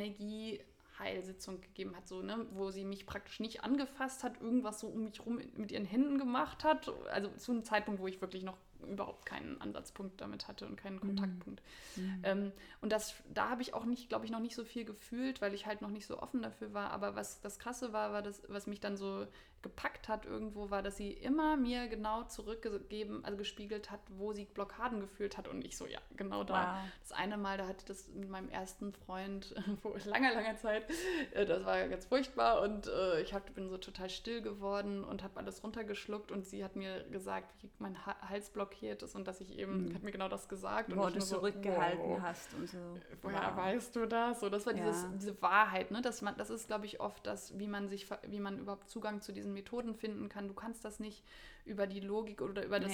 [1.00, 5.04] Energieheilsitzung gegeben hat, so, ne, wo sie mich praktisch nicht angefasst hat, irgendwas so um
[5.04, 6.92] mich rum mit ihren Händen gemacht hat.
[7.10, 8.56] Also zu einem Zeitpunkt, wo ich wirklich noch
[8.88, 11.00] überhaupt keinen Ansatzpunkt damit hatte und keinen mhm.
[11.00, 11.62] Kontaktpunkt.
[11.96, 12.20] Mhm.
[12.22, 15.40] Ähm, und das, da habe ich auch nicht, glaube ich, noch nicht so viel gefühlt,
[15.40, 16.90] weil ich halt noch nicht so offen dafür war.
[16.90, 19.26] Aber was das Krasse war, war das, was mich dann so
[19.62, 24.46] gepackt hat irgendwo, war, dass sie immer mir genau zurückgegeben, also gespiegelt hat, wo sie
[24.46, 25.48] Blockaden gefühlt hat.
[25.48, 26.74] Und ich so, ja, genau da.
[26.74, 26.90] Wow.
[27.02, 30.84] Das eine Mal, da hatte ich das mit meinem ersten Freund vor langer, langer Zeit.
[31.32, 35.22] Äh, das war ganz furchtbar und äh, ich hab, bin so total still geworden und
[35.22, 36.32] habe alles runtergeschluckt.
[36.32, 39.94] Und sie hat mir gesagt, wie mein Hals blockiert ist und dass ich eben, mhm.
[39.94, 40.96] hat mir genau das gesagt.
[40.96, 42.78] Wo du zurückgehalten so, wow, hast und so.
[43.22, 43.56] Woher wow.
[43.56, 44.40] weißt du das?
[44.40, 45.10] So, das war dieses, ja.
[45.14, 46.00] diese Wahrheit, ne?
[46.00, 49.20] Das, man, das ist, glaube ich, oft das, wie man sich, wie man überhaupt Zugang
[49.20, 50.48] zu diesen diesen Methoden finden kann.
[50.48, 51.24] Du kannst das nicht
[51.64, 52.92] über die Logik oder über das,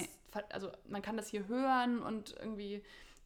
[0.49, 2.83] also man kann das hier hören und irgendwie,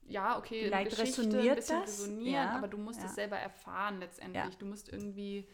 [0.08, 1.90] ja, okay, Vielleicht resoniert ein bisschen das?
[1.90, 3.06] resonieren, ja, aber du musst ja.
[3.06, 4.44] es selber erfahren letztendlich.
[4.44, 4.60] Ja.
[4.60, 5.48] Du musst irgendwie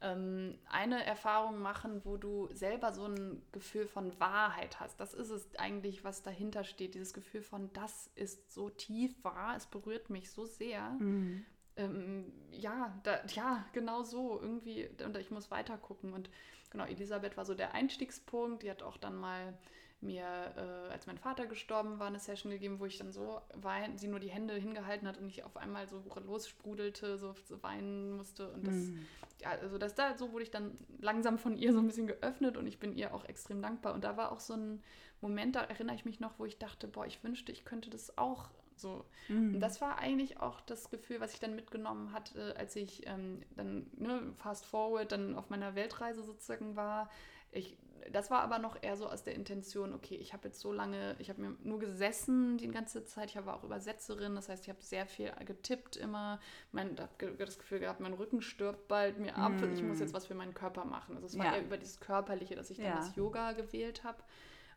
[0.00, 5.00] ähm, eine Erfahrung machen, wo du selber so ein Gefühl von Wahrheit hast.
[5.00, 6.94] Das ist es eigentlich, was dahinter steht.
[6.94, 10.90] Dieses Gefühl von, das ist so tief wahr, es berührt mich so sehr.
[10.98, 11.44] Mhm.
[11.76, 14.40] Ähm, ja, da, ja, genau so.
[14.40, 16.12] Irgendwie, und ich muss weiter gucken.
[16.12, 16.28] Und
[16.72, 18.62] genau, Elisabeth war so der Einstiegspunkt.
[18.64, 19.54] Die hat auch dann mal
[20.00, 20.24] mir,
[20.56, 24.08] äh, als mein Vater gestorben war, eine Session gegeben, wo ich dann so wein, sie
[24.08, 28.50] nur die Hände hingehalten hat und ich auf einmal so lossprudelte, so, so weinen musste.
[28.50, 29.06] Und das, mm.
[29.42, 32.56] ja, also das da, so wurde ich dann langsam von ihr so ein bisschen geöffnet
[32.56, 33.94] und ich bin ihr auch extrem dankbar.
[33.94, 34.82] Und da war auch so ein
[35.20, 38.18] Moment, da erinnere ich mich noch, wo ich dachte, boah, ich wünschte, ich könnte das
[38.18, 38.50] auch
[38.82, 39.04] so.
[39.28, 39.54] Mhm.
[39.54, 43.40] Und das war eigentlich auch das Gefühl, was ich dann mitgenommen hatte, als ich ähm,
[43.56, 47.08] dann, ne, fast forward, dann auf meiner Weltreise sozusagen war.
[47.50, 47.78] Ich,
[48.10, 51.14] das war aber noch eher so aus der Intention, okay, ich habe jetzt so lange,
[51.18, 54.70] ich habe mir nur gesessen die ganze Zeit, ich war auch Übersetzerin, das heißt, ich
[54.70, 56.40] habe sehr viel getippt immer,
[56.72, 59.74] mein, habe das Gefühl gehabt, mein Rücken stirbt bald mir ab, mm.
[59.74, 61.14] ich muss jetzt was für meinen Körper machen.
[61.14, 61.54] Also es war ja.
[61.54, 62.96] eher über dieses Körperliche, dass ich dann ja.
[62.96, 64.18] das Yoga gewählt habe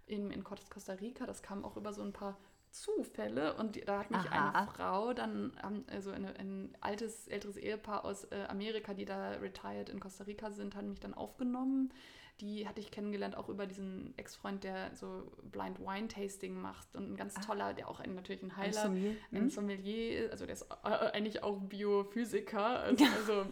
[0.08, 2.38] in, in Costa Rica, das kam auch über so ein paar
[2.76, 4.51] Zufälle und da hat mich Aha.
[4.51, 5.53] eine Frau dann,
[5.88, 10.51] also eine, ein altes, älteres Ehepaar aus äh, Amerika, die da retired in Costa Rica
[10.51, 11.93] sind, hat mich dann aufgenommen
[12.41, 17.11] die hatte ich kennengelernt auch über diesen Ex-Freund, der so Blind Wine Tasting macht und
[17.11, 17.41] ein ganz ah.
[17.41, 19.49] toller, der auch ein, natürlich ein Heiler, ein Sommelier, ein hm?
[19.49, 23.45] Sommelier also der ist äh, eigentlich auch Biophysiker, also, also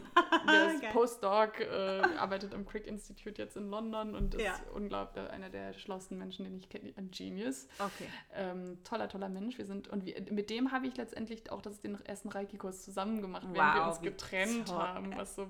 [0.47, 4.59] der ist Postdoc, äh, arbeitet am Crick Institute jetzt in London und ist ja.
[4.73, 7.67] unglaublich einer der schlauesten Menschen, den ich kenne, ein Genius.
[7.79, 8.09] Okay.
[8.33, 9.57] Ähm, toller, toller Mensch.
[9.57, 13.21] Wir sind und wir, mit dem habe ich letztendlich auch das den ersten Reiki-Kurs zusammen
[13.21, 14.77] gemacht, wow, während wir uns getrennt toll.
[14.77, 15.47] haben, was so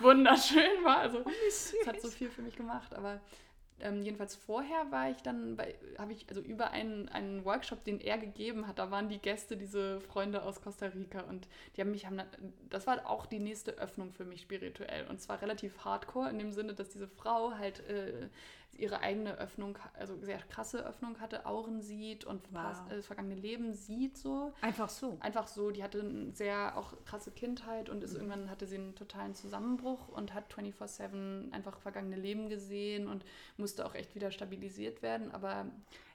[0.00, 0.98] wunderschön war.
[0.98, 3.20] Also es hat so viel für mich gemacht gemacht, aber
[3.80, 8.00] ähm, jedenfalls vorher war ich dann bei, habe ich also über einen, einen Workshop, den
[8.00, 11.46] er gegeben hat, da waren die Gäste, diese Freunde aus Costa Rica und
[11.76, 12.20] die haben mich, haben,
[12.68, 16.52] das war auch die nächste Öffnung für mich spirituell und zwar relativ hardcore in dem
[16.52, 18.28] Sinne, dass diese Frau halt äh,
[18.76, 22.62] ihre eigene Öffnung, also sehr krasse Öffnung hatte, Auren sieht und wow.
[22.62, 24.52] das äh, vergangene Leben sieht so.
[24.60, 25.16] Einfach so.
[25.20, 25.70] Einfach so.
[25.70, 28.20] Die hatte eine sehr auch krasse Kindheit und ist mhm.
[28.20, 33.24] irgendwann hatte sie einen totalen Zusammenbruch und hat 24-7 einfach vergangene Leben gesehen und
[33.56, 35.32] musste auch echt wieder stabilisiert werden.
[35.32, 35.66] Aber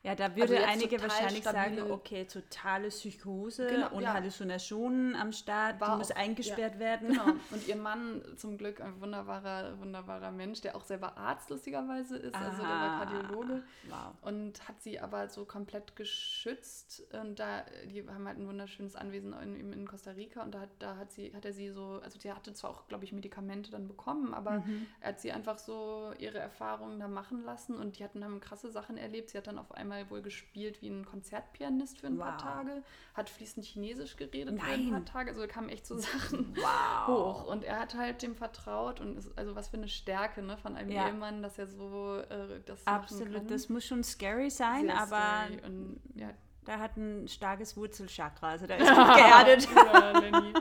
[0.04, 4.14] ja, da würde also einige wahrscheinlich sagen, okay, totale Psychose genau, und ja.
[4.14, 7.08] Halluzinationen am Start, War die auch, muss eingesperrt ja, werden.
[7.10, 7.24] Genau.
[7.51, 12.36] Und ihr Mann zum Glück ein wunderbarer, wunderbarer Mensch, der auch selber Arzt lustigerweise ist,
[12.36, 12.49] Aha.
[12.49, 14.14] also der war Kardiologe wow.
[14.22, 17.04] und hat sie aber so komplett geschützt.
[17.14, 20.97] Und da, die haben halt ein wunderschönes Anwesen in, in Costa Rica und da, da
[20.97, 23.88] hat sie, hat er sie so, also sie hatte zwar auch, glaube ich, Medikamente dann
[23.88, 24.88] bekommen, aber mhm.
[24.99, 28.70] er hat sie einfach so ihre Erfahrungen da machen lassen und die hatten haben krasse
[28.70, 29.30] Sachen erlebt.
[29.30, 32.26] Sie hat dann auf einmal einmal wohl gespielt wie ein Konzertpianist für ein wow.
[32.26, 32.84] paar Tage,
[33.14, 34.66] hat fließend Chinesisch geredet Nein.
[34.66, 37.08] für ein paar Tage, also kamen echt so Sachen wow.
[37.08, 37.48] hoch.
[37.48, 40.76] Und er hat halt dem vertraut und ist, also was für eine Stärke ne, von
[40.76, 41.08] einem ja.
[41.08, 46.02] Ehemann, dass er so äh, das Absolut, das muss schon scary sein, Sehr aber und,
[46.16, 46.30] ja,
[46.66, 49.68] da hat ein starkes Wurzelchakra, also da ist gut geerdet.
[49.76, 50.53] ja.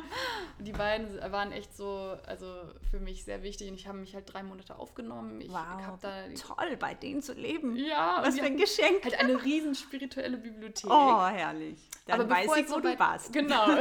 [0.59, 2.47] Die beiden waren echt so, also
[2.91, 5.41] für mich sehr wichtig und ich habe mich halt drei Monate aufgenommen.
[5.41, 7.77] Ich wow, da toll, bei denen zu leben.
[7.77, 9.05] Ja, was für ein Geschenk.
[9.05, 10.91] Halt eine riesen spirituelle Bibliothek.
[10.91, 11.79] Oh, herrlich.
[12.07, 13.33] Dann aber weiß ich, wo so du warst.
[13.33, 13.67] Genau.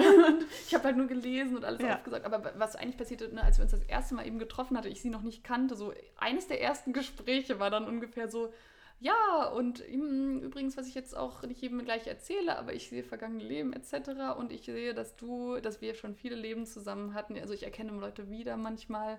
[0.67, 1.95] Ich habe halt nur gelesen und alles ja.
[1.95, 2.25] aufgesagt.
[2.25, 5.01] Aber was eigentlich passierte, ne, als wir uns das erste Mal eben getroffen hatten, ich
[5.01, 8.53] sie noch nicht kannte, so eines der ersten Gespräche war dann ungefähr so,
[9.01, 13.43] ja, und übrigens, was ich jetzt auch nicht jedem gleich erzähle, aber ich sehe vergangene
[13.43, 14.37] Leben etc.
[14.37, 17.37] Und ich sehe, dass du, dass wir schon viele Leben zusammen hatten.
[17.39, 19.17] Also ich erkenne Leute wieder manchmal.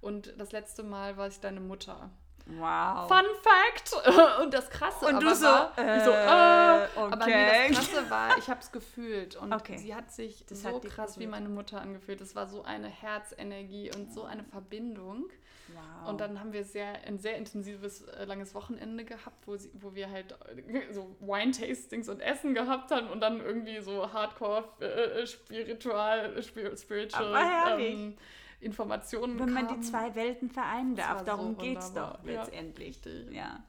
[0.00, 2.10] Und das letzte Mal war ich deine Mutter.
[2.46, 3.08] Wow.
[3.08, 4.40] Fun Fact!
[4.42, 7.12] Und das Krasse und aber du so, war, äh, ich so äh, okay.
[7.12, 9.78] aber nee, das Krasse war, ich habe es gefühlt und Okay.
[9.78, 11.30] sie hat sich Das so hat krass wie berührt.
[11.40, 12.20] meine Mutter angefühlt.
[12.20, 15.30] Es war so eine Herzenergie und so eine Verbindung.
[15.72, 16.08] Wow.
[16.10, 19.94] Und dann haben wir sehr, ein sehr intensives, äh, langes Wochenende gehabt, wo, sie, wo
[19.94, 20.32] wir halt
[20.68, 26.76] äh, so Wine-Tastings und Essen gehabt haben und dann irgendwie so Hardcore, äh, spiritual, spir-
[26.76, 28.14] spiritual ähm,
[28.60, 29.80] Informationen Wenn man kamen.
[29.80, 32.18] die zwei Welten vereinen darf, darum so geht es wunderbar.
[32.20, 32.88] doch Ja, letztendlich.
[33.04, 33.32] richtig.
[33.32, 33.62] Ja.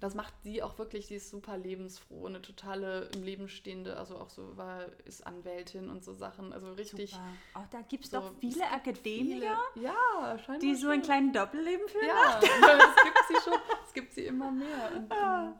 [0.00, 4.16] Das macht sie auch wirklich, sie ist super lebensfroh, eine totale im Leben stehende, also
[4.16, 7.10] auch so war, ist Anwältin und so Sachen, also richtig.
[7.10, 7.24] Super.
[7.54, 10.58] Auch da gibt es so- doch es viele gibt Akademiker, Viele, ja, scheinbar.
[10.60, 11.02] die so ein schon.
[11.02, 12.06] kleines Doppelleben führen.
[12.06, 14.92] Ja, es gibt sie schon, es gibt sie immer mehr.
[14.96, 15.54] Und, ähm,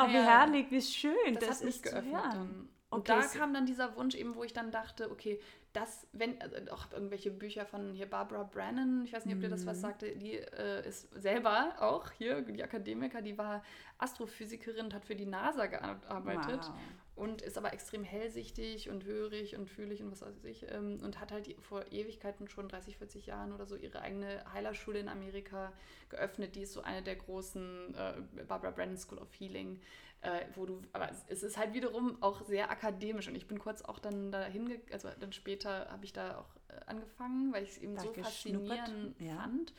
[0.00, 0.22] Oh, wie Ja.
[0.22, 2.12] herrlich, wie schön, das, das, hat mich geöffnet.
[2.14, 2.30] hören.
[2.30, 2.68] Dann.
[2.90, 5.40] Okay, Und da so- kam dann dieser Wunsch eben, wo ich dann dachte, okay,
[5.78, 9.48] das, wenn, also auch irgendwelche Bücher von hier Barbara Brannon, ich weiß nicht, ob dir
[9.48, 9.66] das Mhm.
[9.66, 13.62] was sagte, die äh, ist selber auch hier, die Akademiker, die war
[13.98, 16.74] Astrophysikerin und hat für die NASA gearbeitet Wow.
[17.18, 21.20] Und ist aber extrem hellsichtig und hörig und fühlig und was weiß ich ähm, und
[21.20, 25.72] hat halt vor Ewigkeiten schon 30, 40 Jahren oder so ihre eigene Heilerschule in Amerika
[26.08, 26.54] geöffnet.
[26.54, 29.80] Die ist so eine der großen äh, Barbara Brannon School of Healing,
[30.20, 33.82] äh, wo du, aber es, ist halt wiederum auch sehr akademisch und ich bin kurz
[33.82, 37.78] auch dann dahin, also dann später habe ich da auch äh, angefangen, weil ich es
[37.78, 39.36] eben Da so faszinierend ja.
[39.36, 39.72] fand.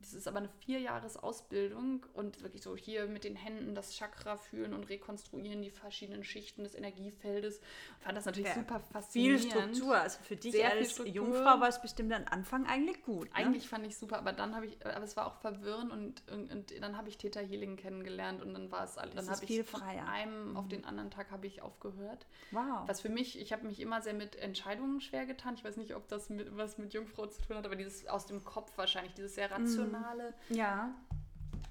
[0.00, 0.48] Das ist aber eine
[1.22, 6.24] Vierjahresausbildung und wirklich so hier mit den Händen das Chakra fühlen und rekonstruieren, die verschiedenen
[6.24, 7.58] Schichten des Energiefeldes.
[7.58, 9.44] Und fand das natürlich Ja, super Viel faszinierend.
[9.76, 9.96] Struktur.
[9.96, 10.98] Also für dich Sehr viel als.
[11.04, 13.28] Jungfrau war es bestimmt am Anfang eigentlich gut.
[13.28, 13.34] Ne?
[13.34, 16.50] Eigentlich fand ich super, aber dann habe ich, aber es war auch verwirrend und, und,
[16.52, 19.46] und dann habe ich Theta Healing kennengelernt und dann war es, all- Das dann habe
[19.46, 20.02] viel ich von freier.
[20.02, 20.08] Mhm.
[20.08, 22.26] einem auf den anderen Tag habe ich aufgehört.
[22.52, 22.86] Wow.
[22.86, 25.54] Was für mich, ich habe mich immer sehr mit Entscheidungen schwer getan.
[25.54, 28.26] Ich weiß nicht, ob das mit, was mit Jungfrau zu tun hat, aber dieses aus
[28.26, 29.48] dem Kopf wahrscheinlich, dieses sehr
[29.94, 30.34] rationale.
[30.48, 30.94] ja.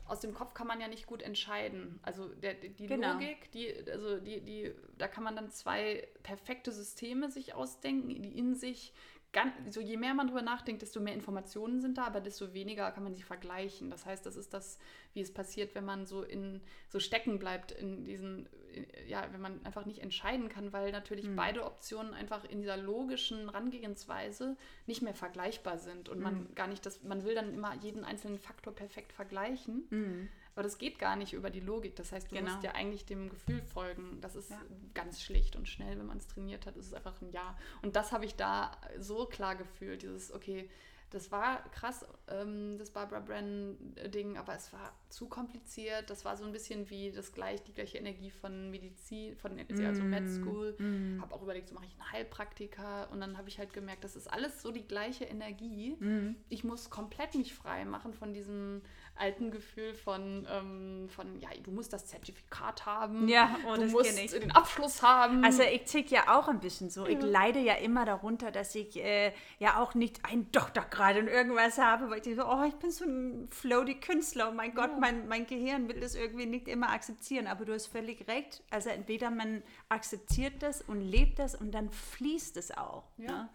[0.06, 2.00] Aus dem Kopf kann man ja nicht gut entscheiden.
[2.02, 3.14] Also der, die Genau.
[3.14, 8.38] Logik, die, also die, die, da kann man dann zwei perfekte Systeme sich ausdenken, die
[8.38, 8.94] in sich
[9.34, 12.92] ganz, so je mehr man drüber nachdenkt, desto mehr Informationen sind da, aber desto weniger
[12.92, 13.90] kann man sie vergleichen.
[13.90, 14.80] Das heißt, das ist das,
[15.14, 19.42] wie es passiert, wenn man so in so stecken bleibt in diesen, in, ja, wenn
[19.42, 21.36] man einfach nicht entscheiden kann, weil natürlich Hm.
[21.36, 26.24] beide Optionen einfach in dieser logischen Rangehensweise nicht mehr vergleichbar sind und Hm.
[26.24, 29.88] man gar nicht das, man will dann immer jeden einzelnen Faktor perfekt vergleichen.
[29.90, 30.30] Mhm.
[30.58, 31.96] Aber das geht gar nicht über die Logik.
[31.98, 32.50] Das heißt, du Genau.
[32.50, 34.18] musst ja eigentlich dem Gefühl folgen.
[34.22, 34.60] Das ist Ja.
[34.96, 37.56] ganz schlicht und schnell, wenn man es trainiert hat, ist es einfach ein Ja.
[37.84, 40.02] Und das habe ich da so klar gefühlt.
[40.02, 40.68] Dieses, okay,
[41.12, 46.10] das war krass, ähm, das Barbara Brennan-Ding, aber es war zu kompliziert.
[46.10, 50.04] Das war so ein bisschen wie das gleich, die gleiche Energie von Medizin, von also
[50.04, 50.10] Mm.
[50.10, 50.76] Med School.
[51.22, 53.10] Habe auch überlegt, so mache ich einen Heilpraktiker.
[53.12, 56.36] Und dann habe ich halt gemerkt, das ist alles so die gleiche Energie Mhm.
[56.50, 58.82] ich muss komplett mich frei machen von diesem
[59.20, 64.18] alten Gefühl von, ähm, von ja, du musst das Zertifikat haben, Ja, oh, du musst
[64.18, 65.44] den Abschluss haben.
[65.44, 67.06] Also ich tick ja auch ein bisschen so.
[67.06, 71.78] Ich leide ja immer darunter, dass ich äh, ja auch nicht einen Doktorgrad in irgendwas
[71.78, 74.50] habe, weil ich denke, so, oh, ich bin so ein floaty Künstler.
[74.50, 75.00] Oh mein Gott, Ja.
[75.00, 77.48] mein, mein Gehirn will das irgendwie nicht immer akzeptieren.
[77.48, 78.64] Aber du hast völlig recht.
[78.70, 83.04] Also entweder man akzeptiert das und lebt das und dann fließt es auch.
[83.18, 83.28] Ja.
[83.32, 83.50] Ne?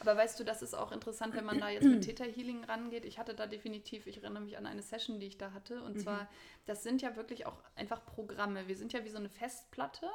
[0.00, 3.04] Aber weißt du, das ist auch interessant, wenn man da jetzt mit Theta Healing rangeht.
[3.04, 5.82] Ich hatte da definitiv, ich erinnere mich an eine Session, die ich da hatte.
[5.82, 6.28] Und zwar,
[6.66, 8.66] das sind ja wirklich auch einfach Programme.
[8.66, 10.06] Wir sind ja wie so eine Festplatte,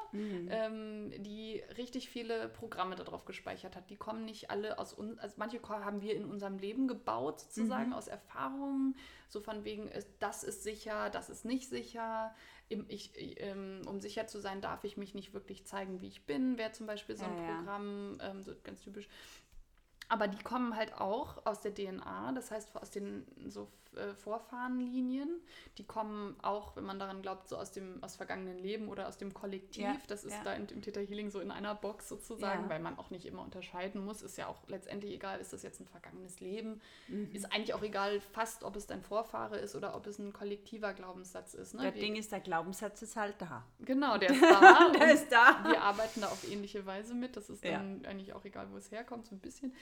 [0.49, 3.89] ähm, die richtig viele Programme darauf gespeichert hat.
[3.89, 7.93] Die kommen nicht alle aus uns, also manche haben wir in unserem Leben gebaut, sozusagen,
[7.93, 8.95] aus Erfahrungen.
[9.29, 12.33] So von wegen, das ist sicher, das ist nicht sicher.
[12.87, 16.57] Ich, ähm, um sicher zu sein, darf ich mich nicht wirklich zeigen, wie ich bin,
[16.57, 17.55] wäre zum Beispiel so ein Ja, ja.
[17.57, 19.07] Programm, ähm, so ganz typisch.
[20.07, 25.41] Aber die kommen halt auch aus der DNA, das heißt aus den so äh, Vorfahrenlinien.
[25.77, 29.17] Die kommen auch, wenn man daran glaubt, so aus dem aus vergangenen Leben oder aus
[29.17, 29.83] dem Kollektiv.
[29.83, 30.43] Ja, das ist ja.
[30.43, 32.69] da im, Theta Healing so in einer Box sozusagen, Ja.
[32.69, 34.21] weil man auch nicht immer unterscheiden muss.
[34.21, 36.81] Ist ja auch letztendlich egal, ist das jetzt ein vergangenes Leben.
[37.07, 37.31] Mhm.
[37.33, 40.93] Ist eigentlich auch egal, fast ob es dein Vorfahre ist oder ob es ein kollektiver
[40.93, 41.73] Glaubenssatz ist.
[41.73, 41.83] Ne?
[41.83, 43.65] Das Ding ist, der Glaubenssatz ist halt da.
[43.79, 44.91] Genau, der ist da.
[44.91, 45.63] Der ist da.
[45.67, 47.35] Wir arbeiten da auf ähnliche Weise mit.
[47.37, 49.73] Das ist dann eigentlich auch egal, wo es herkommt, so ein bisschen.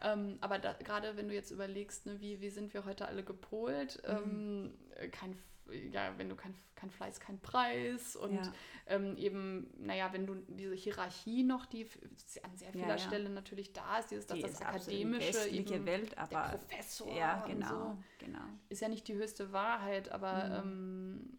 [0.00, 4.02] Ähm, aber gerade wenn du jetzt überlegst, ne, wie, wie sind wir heute alle gepolt,
[4.06, 4.16] Mhm.
[4.16, 5.38] ähm, äh, kein,
[5.92, 8.52] ja, wenn du kein, kein Fleiß, kein Preis und Ja.
[8.86, 11.86] ähm, eben, naja, wenn du diese Hierarchie noch, die
[12.42, 12.98] an sehr vieler Ja, ja.
[12.98, 17.16] Stelle natürlich da ist, dieses, dass Die das ist Akademische, eben Welt, der aber Professor
[17.16, 18.40] ja, genau, so genau.
[18.68, 20.68] ist ja nicht die höchste Wahrheit, aber Mhm.
[20.68, 21.38] ähm,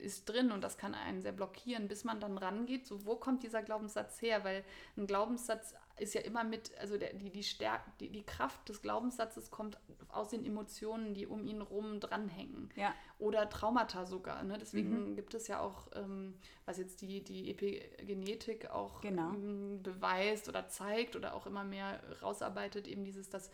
[0.00, 3.42] ist drin und das kann einen sehr blockieren, bis man dann rangeht, so wo kommt
[3.42, 4.44] dieser Glaubenssatz her?
[4.44, 4.64] Weil
[4.96, 8.82] ein Glaubenssatz ist ja immer mit, also der, die, die, Stärk, die, die Kraft des
[8.82, 9.78] Glaubenssatzes kommt
[10.08, 12.70] aus den Emotionen, die um ihn rum dranhängen.
[12.76, 12.94] Ja.
[13.18, 14.42] Oder Traumata sogar.
[14.42, 14.58] Ne?
[14.58, 15.14] Deswegen mhm.
[15.14, 16.34] gibt es ja auch, ähm,
[16.64, 19.30] was jetzt die, die Epigenetik auch genau.
[19.30, 23.50] ähm, beweist oder zeigt oder auch immer mehr rausarbeitet, eben dieses, dass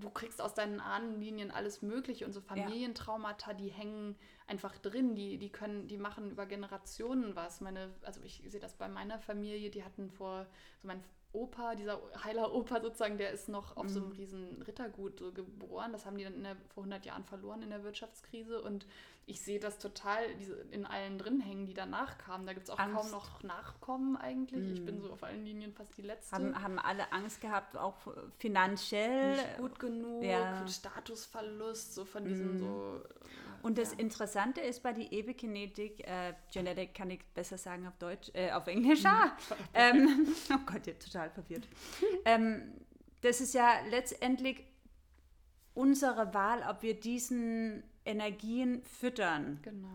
[0.00, 4.16] du kriegst aus deinen Ahnenlinien alles Mögliche und so Familientraumata, die hängen
[4.46, 7.60] einfach drin, die, die können, die machen über Generationen was.
[7.60, 10.46] Meine, also ich sehe das bei meiner Familie, die hatten vor,
[10.80, 11.02] so mein
[11.32, 13.88] Opa, dieser heiler Opa sozusagen, der ist noch auf mhm.
[13.88, 14.16] so einem mhm.
[14.16, 15.92] riesen Rittergut so geboren.
[15.92, 18.60] Das haben die dann der, vor 100 Jahren verloren in der Wirtschaftskrise.
[18.60, 18.86] Und
[19.26, 22.46] ich sehe das total diese, in allen drin hängen, die danach kamen.
[22.46, 22.96] Da gibt es auch Angst.
[22.96, 24.68] kaum noch Nachkommen eigentlich.
[24.68, 24.74] Mhm.
[24.74, 25.02] Ich bin mhm.
[25.02, 26.36] so auf allen Linien fast die Letzte.
[26.36, 27.96] Haben, haben alle Angst gehabt, auch
[28.38, 29.32] finanziell.
[29.32, 30.66] Nicht gut genug, ja.
[30.66, 32.58] Statusverlust, so von diesen mhm.
[32.58, 33.00] so
[33.62, 33.98] und das ja.
[33.98, 38.66] Interessante ist bei der Epigenetik, äh, Genetik kann ich besser sagen auf Deutsch, äh, auf
[38.66, 39.36] Englisch, ah,
[39.74, 41.66] ähm, oh Gott, ich total verwirrt.
[42.24, 42.72] ähm,
[43.20, 44.64] das ist ja letztendlich
[45.74, 49.60] unsere Wahl, ob wir diesen Energien füttern.
[49.62, 49.88] Genau.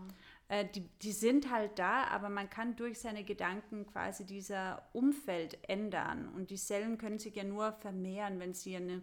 [0.48, 5.58] Äh, die, die sind halt da, aber man kann durch seine Gedanken quasi dieser Umfeld
[5.68, 6.28] ändern.
[6.34, 9.02] Und die Zellen können sich ja nur vermehren, wenn sie eine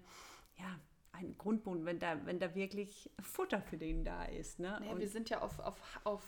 [0.58, 0.80] ja,
[1.18, 4.60] ein Grundboden, wenn da, wenn da wirklich Futter für den da ist.
[4.60, 4.78] Ne?
[4.80, 6.24] Naja, wir sind ja auf, auf, auf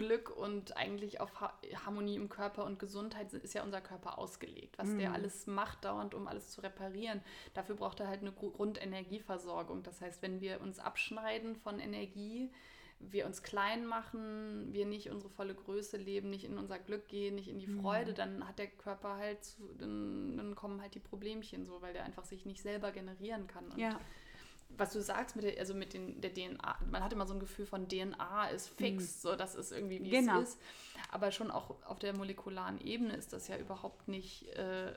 [0.00, 1.30] Glück und eigentlich auf
[1.84, 4.78] Harmonie im Körper und Gesundheit ist ja unser Körper ausgelegt.
[4.78, 4.98] Was mm.
[4.98, 7.20] der alles macht dauernd, um alles zu reparieren,
[7.54, 9.82] dafür braucht er halt eine Grundenergieversorgung.
[9.82, 12.50] Das heißt, wenn wir uns abschneiden von Energie,
[12.98, 17.34] wir uns klein machen, wir nicht unsere volle Größe leben, nicht in unser Glück gehen,
[17.34, 18.16] nicht in die Freude, mhm.
[18.16, 22.24] dann hat der Körper halt, dann, dann, kommen halt die Problemchen so, weil der einfach
[22.24, 23.66] sich nicht selber generieren kann.
[23.70, 23.98] Und ja
[24.76, 27.40] was du sagst mit der, also mit den, der DNA, man hat immer so ein
[27.40, 29.28] Gefühl von DNA ist fix, mhm.
[29.28, 30.40] so das ist irgendwie wie genau.
[30.40, 30.60] es ist.
[31.12, 34.92] Aber schon auch auf der molekularen Ebene ist das ja überhaupt nicht äh,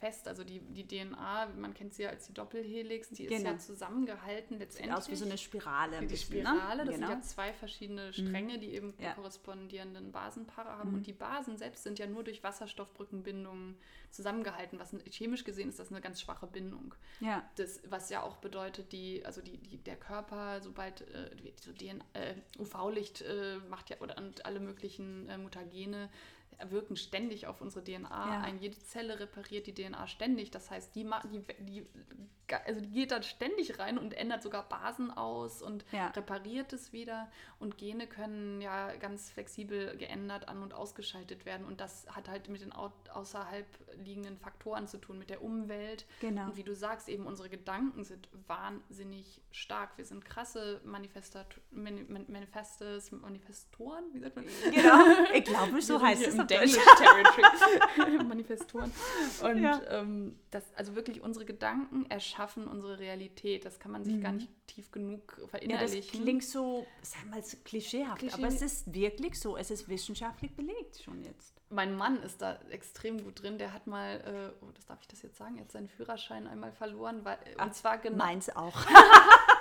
[0.00, 0.26] fest.
[0.26, 3.36] Also die, die DNA, man kennt sie ja als die Doppelhelix, die genau.
[3.36, 3.62] ist ja genau.
[3.62, 4.94] zusammengehalten letztendlich.
[4.94, 6.00] Sieht aus wie so eine Spirale.
[6.00, 6.48] Wie die bisschen, ne?
[6.48, 6.84] Spirale, ne?
[6.86, 7.06] das genau.
[7.08, 8.12] sind ja zwei verschiedene mhm.
[8.12, 9.14] Stränge, die eben ja.
[9.14, 10.90] korrespondierenden Basenpaare haben.
[10.90, 10.96] Mhm.
[10.96, 13.76] Und die Basen selbst sind ja nur durch Wasserstoffbrückenbindungen
[14.12, 14.78] zusammengehalten.
[14.78, 16.94] Was chemisch gesehen ist das eine ganz schwache Bindung.
[17.20, 17.48] Ja.
[17.56, 21.72] Das, was ja auch bedeutet, die, also die, die, der Körper, sobald äh, so
[22.12, 26.10] äh, UV-Licht äh, macht ja oder und alle möglichen äh, Mutagene
[26.70, 28.40] wirken ständig auf unsere DNA ja.
[28.40, 28.58] ein.
[28.58, 30.50] Jede Zelle repariert die DNA ständig.
[30.50, 31.86] Das heißt, die, die, die,
[32.66, 36.08] also die geht dann ständig rein und ändert sogar Basen aus und ja.
[36.08, 37.30] repariert es wieder.
[37.58, 41.66] Und Gene können ja ganz flexibel geändert, an- und ausgeschaltet werden.
[41.66, 46.06] Und das hat halt mit den außerhalb liegenden Faktoren zu tun, mit der Umwelt.
[46.20, 46.46] Genau.
[46.46, 49.96] Und wie du sagst, eben unsere Gedanken sind wahnsinnig stark.
[49.96, 54.46] Wir sind krasse Manifestat Manifestes, Manifestoren, wie sagt man?
[54.70, 55.04] Genau,
[55.34, 58.24] ich glaube, so heißt es Danish Territory.
[58.24, 58.92] Manifestoren.
[59.42, 59.80] Und ja.
[59.88, 63.64] ähm, das, also wirklich unsere Gedanken erschaffen unsere Realität.
[63.64, 64.22] Das kann man sich mhm.
[64.22, 65.96] gar nicht tief genug verinnerlichen.
[65.96, 68.36] Ja, das klingt so, sag mal, so klischeehaft, Klischee.
[68.36, 69.56] aber es ist wirklich so.
[69.56, 71.60] Es ist wissenschaftlich belegt schon jetzt.
[71.70, 73.58] Mein Mann ist da extrem gut drin.
[73.58, 76.72] Der hat mal, äh, oh, das darf ich das jetzt sagen, hat seinen Führerschein einmal
[76.72, 78.16] verloren, weil, Ach, und zwar genau.
[78.18, 78.76] Meins auch.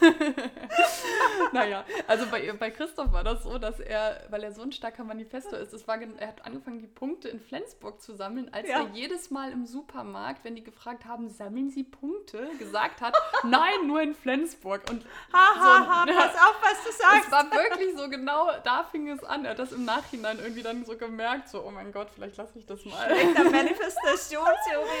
[1.52, 5.04] naja, also bei, bei Christoph war das so, dass er, weil er so ein starker
[5.04, 8.82] Manifesto ist, es war, er hat angefangen, die Punkte in Flensburg zu sammeln, als ja.
[8.82, 13.86] er jedes Mal im Supermarkt, wenn die gefragt haben, sammeln Sie Punkte, gesagt hat, nein,
[13.86, 14.88] nur in Flensburg.
[14.90, 17.26] Und ha, ha, ha, pass auf, was du sagst.
[17.26, 19.44] Es war wirklich so genau, da fing es an.
[19.44, 22.58] Er hat das im Nachhinein irgendwie dann so gemerkt, so, oh mein Gott, vielleicht lasse
[22.58, 23.06] ich das mal.
[23.06, 24.92] Schlechter Manifestationstheorie.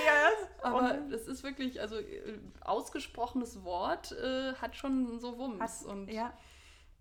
[0.62, 5.60] Aber es ist wirklich, also äh, ausgesprochenes Wort äh, hat schon so Wumms.
[5.60, 6.32] Hat, und, ja.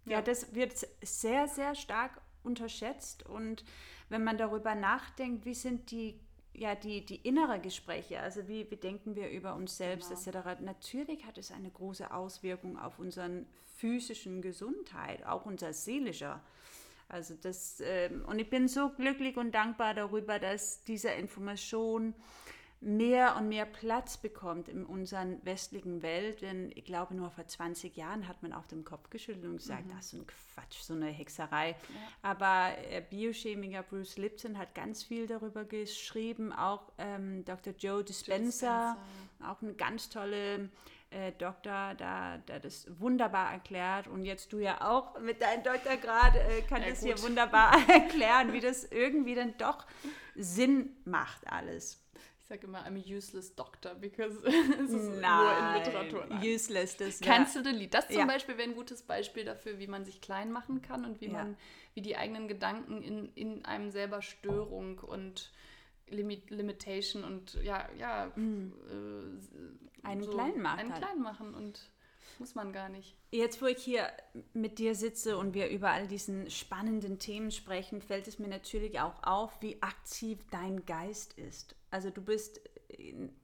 [0.06, 0.14] ja.
[0.14, 3.26] ja, das wird sehr, sehr stark unterschätzt.
[3.26, 3.64] Und
[4.10, 6.20] wenn man darüber nachdenkt, wie sind die
[6.54, 10.40] ja, die, die innere Gespräche, also wie, wie denken wir über uns selbst genau.
[10.40, 10.62] etc.
[10.62, 13.46] Natürlich hat es eine große Auswirkung auf unseren
[13.78, 16.42] physischen Gesundheit, auch unser seelischer.
[17.08, 22.14] Also das, äh, und ich bin so glücklich und dankbar darüber, dass diese Information
[22.82, 26.42] mehr und mehr Platz bekommt in unserer westlichen Welt.
[26.42, 29.86] Denn ich glaube, nur vor 20 Jahren hat man auf den Kopf geschüttelt und gesagt,
[29.86, 29.92] mhm.
[29.96, 31.70] das ist ein Quatsch, so eine Hexerei.
[31.70, 31.76] Ja.
[32.24, 37.74] Aber äh, Biochemiker Bruce Lipton hat ganz viel darüber geschrieben, auch ähm, Dr.
[37.78, 40.70] Joe Dispenza, Dispenza, auch eine ganz tolle
[41.12, 44.08] äh, Doktor, da, da das wunderbar erklärt.
[44.08, 48.54] Und jetzt du ja auch mit deinem Doktorgrad äh, kannst ja, es hier wunderbar erklären,
[48.54, 49.86] wie das irgendwie dann doch
[50.36, 52.01] Sinn macht alles
[52.52, 56.26] sage immer, I'm a useless doctor, because es ist Nein, nur in Literatur.
[56.28, 56.44] Nein.
[56.44, 57.94] Useless, das Cancel the lead.
[57.94, 58.26] Das zum ja.
[58.26, 61.32] Beispiel wäre ein gutes Beispiel dafür, wie man sich klein machen kann und wie ja.
[61.32, 61.58] man,
[61.94, 65.52] wie die eigenen Gedanken in, in einem selber Störung und
[66.08, 68.74] Limit Limitation und ja, ja, mhm.
[70.04, 70.80] äh, einen so kleinen machen.
[70.80, 71.90] Einen kleinen machen und
[72.38, 73.16] muss man gar nicht.
[73.32, 74.12] Jetzt, wo ich hier
[74.54, 79.00] mit dir sitze und wir über all diesen spannenden Themen sprechen, fällt es mir natürlich
[79.00, 81.76] auch auf, wie aktiv dein Geist ist.
[81.92, 82.62] Also du bist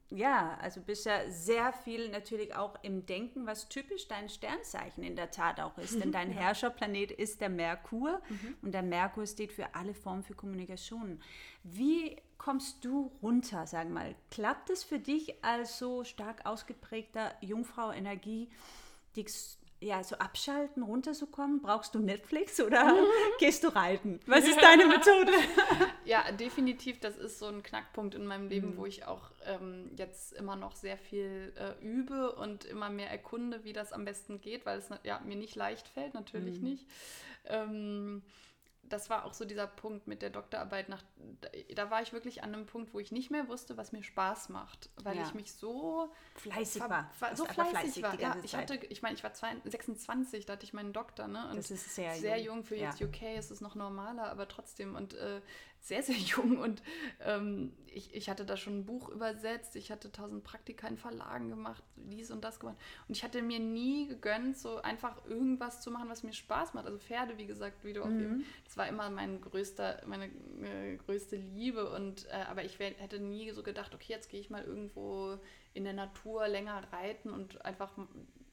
[0.10, 5.16] ja, also bist ja sehr viel natürlich auch im Denken, was typisch dein Sternzeichen in
[5.16, 6.00] der Tat auch ist.
[6.02, 8.56] Denn dein Herrscherplanet ist der Merkur mhm.
[8.62, 11.22] und der Merkur steht für alle Formen für Kommunikation.
[11.64, 14.16] Wie kommst du runter, sag mal?
[14.32, 18.50] Klappt es für dich als so stark ausgeprägter Jungfrau-Energie,
[19.16, 21.62] dich ja, so abschalten, runterzukommen?
[21.62, 22.96] Brauchst du Netflix oder
[23.40, 24.20] gehst du reiten?
[24.26, 25.32] Was ist deine Methode?
[26.06, 27.00] ja, definitiv.
[27.00, 28.78] Das ist so ein Knackpunkt in meinem Leben, mhm.
[28.78, 33.64] wo ich auch ähm, jetzt immer noch sehr viel äh, übe und immer mehr erkunde,
[33.64, 36.70] wie das am besten geht, weil es ja, mir nicht leicht fällt, natürlich mhm.
[36.70, 36.86] nicht.
[37.46, 38.24] Ähm,
[38.90, 40.90] das war auch so dieser Punkt mit der Doktorarbeit.
[40.90, 41.04] Nach,
[41.76, 44.50] da war ich wirklich an einem Punkt, wo ich nicht mehr wusste, was mir Spaß
[44.50, 45.24] macht, weil ja.
[45.24, 47.10] ich mich so fleißig war.
[47.20, 48.20] war so fleißig, fleißig war.
[48.20, 51.50] Ja, ich hatte, ich meine, ich war 26, da hatte ich meinen Doktor, ne?
[51.50, 52.58] Und das ist sehr, sehr jung.
[52.58, 52.64] jung.
[52.64, 53.08] Für jetzt ja.
[53.08, 55.42] UK ist es noch normaler, aber trotzdem und äh,
[55.80, 56.82] sehr, sehr jung und
[57.22, 61.50] ähm, ich, ich hatte da schon ein Buch übersetzt, ich hatte tausend Praktika in Verlagen
[61.50, 65.90] gemacht, dies und das gemacht und ich hatte mir nie gegönnt, so einfach irgendwas zu
[65.90, 66.86] machen, was mir Spaß macht.
[66.86, 68.22] Also Pferde, wie gesagt, wie du auch mhm.
[68.22, 72.92] eben, das war immer mein größter, meine äh, größte Liebe und äh, aber ich wär,
[72.92, 75.40] hätte nie so gedacht, okay, jetzt gehe ich mal irgendwo
[75.74, 77.92] in der Natur länger reiten und einfach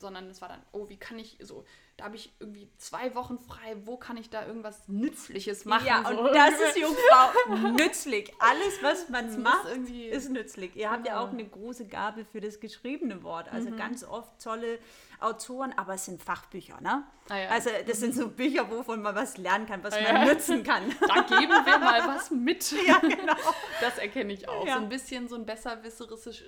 [0.05, 1.65] sondern es war dann, oh, wie kann ich so,
[1.97, 5.87] da habe ich irgendwie zwei Wochen frei, wo kann ich da irgendwas Nützliches machen?
[5.87, 6.19] Ja, so.
[6.19, 8.33] und das ist Jungfrau nützlich.
[8.41, 9.69] Alles, was man macht,
[10.11, 10.75] ist nützlich.
[10.75, 13.49] Ihr habt ja auch eine große Gabe für das geschriebene Wort.
[13.53, 13.77] Also mhm.
[13.77, 14.79] ganz oft tolle
[15.21, 17.05] Autoren, aber es sind Fachbücher, ne?
[17.29, 17.49] Ah, ja.
[17.49, 20.35] Also das sind so Bücher, wovon man was lernen kann, was ah, man ja.
[20.35, 20.83] nutzen kann.
[21.01, 22.73] Da geben wir mal was mit.
[22.87, 23.35] Ja, genau.
[23.81, 24.67] Das erkenne ich auch.
[24.67, 24.75] Ja.
[24.75, 26.43] So ein bisschen so ein besserwisserisches,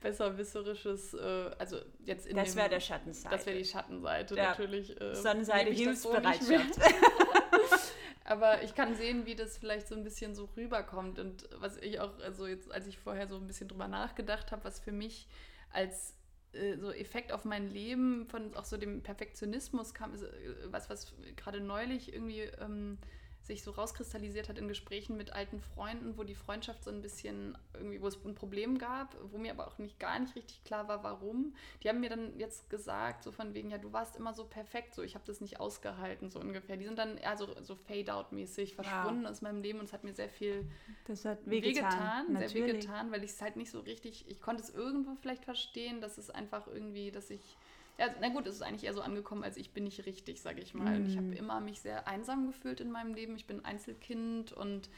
[0.00, 3.36] besserwisserisches, äh, also jetzt in Das wäre der Schattenseite.
[3.36, 4.50] Das wäre die Schattenseite ja.
[4.50, 5.00] natürlich.
[5.00, 6.78] Äh, Sonnenseite Hilfsbereitschaft.
[8.24, 11.18] Aber ich kann sehen, wie das vielleicht so ein bisschen so rüberkommt.
[11.18, 14.64] Und was ich auch, also jetzt, als ich vorher so ein bisschen drüber nachgedacht habe,
[14.64, 15.28] was für mich
[15.70, 16.14] als
[16.52, 20.28] äh, so Effekt auf mein Leben von auch so dem Perfektionismus kam, ist, äh,
[20.66, 22.98] was, was gerade neulich irgendwie ähm,
[23.44, 27.58] sich so rauskristallisiert hat in Gesprächen mit alten Freunden, wo die Freundschaft so ein bisschen
[27.74, 30.86] irgendwie, wo es ein Problem gab, wo mir aber auch nicht gar nicht richtig klar
[30.88, 31.54] war, warum.
[31.82, 34.94] Die haben mir dann jetzt gesagt, so von wegen, ja, du warst immer so perfekt,
[34.94, 36.76] so ich habe das nicht ausgehalten, so ungefähr.
[36.76, 39.30] Die sind dann eher so, so Fade-out-mäßig verschwunden wow.
[39.30, 40.64] aus meinem Leben und es hat mir sehr viel
[41.06, 44.62] das hat wehgetan, wehgetan sehr wehgetan, weil ich es halt nicht so richtig, ich konnte
[44.62, 47.56] es irgendwo vielleicht verstehen, dass es einfach irgendwie, dass ich
[47.98, 50.60] ja, na gut, es ist eigentlich eher so angekommen, als ich bin nicht richtig, sage
[50.60, 50.96] ich mal.
[50.96, 51.32] Und ich habe mm.
[51.34, 53.36] immer mich sehr einsam gefühlt in meinem Leben.
[53.36, 54.88] Ich bin Einzelkind und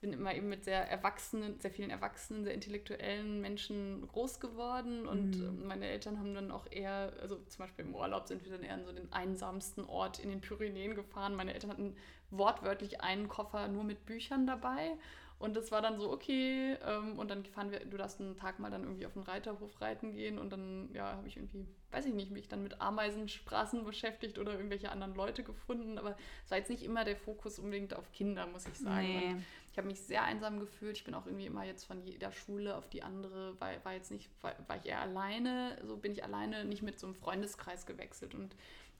[0.00, 5.38] bin immer eben mit sehr erwachsenen, sehr vielen erwachsenen, sehr intellektuellen Menschen groß geworden und
[5.38, 5.66] mm.
[5.66, 8.74] meine Eltern haben dann auch eher, also zum Beispiel im Urlaub sind wir dann eher
[8.74, 11.36] an so den einsamsten Ort in den Pyrenäen gefahren.
[11.36, 11.96] Meine Eltern hatten
[12.30, 14.96] wortwörtlich einen Koffer nur mit Büchern dabei
[15.40, 18.58] und das war dann so, okay, ähm, und dann fahren wir, du darfst einen Tag
[18.58, 22.04] mal dann irgendwie auf den Reiterhof reiten gehen und dann, ja, habe ich irgendwie, weiß
[22.04, 26.14] ich nicht, mich dann mit Ameisenstraßen beschäftigt oder irgendwelche anderen Leute gefunden, aber
[26.44, 29.06] es war jetzt nicht immer der Fokus unbedingt auf Kinder, muss ich sagen.
[29.06, 29.36] Nee.
[29.72, 32.76] Ich habe mich sehr einsam gefühlt, ich bin auch irgendwie immer jetzt von jeder Schule
[32.76, 36.22] auf die andere, war, war jetzt nicht, war, war ich eher alleine, so bin ich
[36.22, 38.54] alleine nicht mit so einem Freundeskreis gewechselt und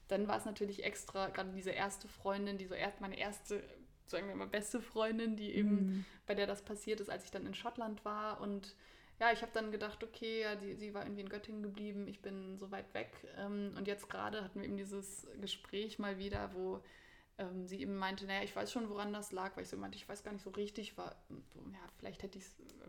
[0.08, 3.62] dann war es natürlich extra, gerade diese erste Freundin, die so erst meine erste
[4.10, 6.04] sagen wir mal, beste Freundin, die eben, mhm.
[6.26, 8.40] bei der das passiert ist, als ich dann in Schottland war.
[8.40, 8.74] Und
[9.18, 12.20] ja, ich habe dann gedacht, okay, ja, die, sie war irgendwie in Göttingen geblieben, ich
[12.20, 13.10] bin so weit weg.
[13.36, 16.80] Ähm, und jetzt gerade hatten wir eben dieses Gespräch mal wieder, wo
[17.38, 19.96] ähm, sie eben meinte, naja, ich weiß schon, woran das lag, weil ich so meinte,
[19.96, 22.44] ich weiß gar nicht so richtig, war, ja, vielleicht hätte ich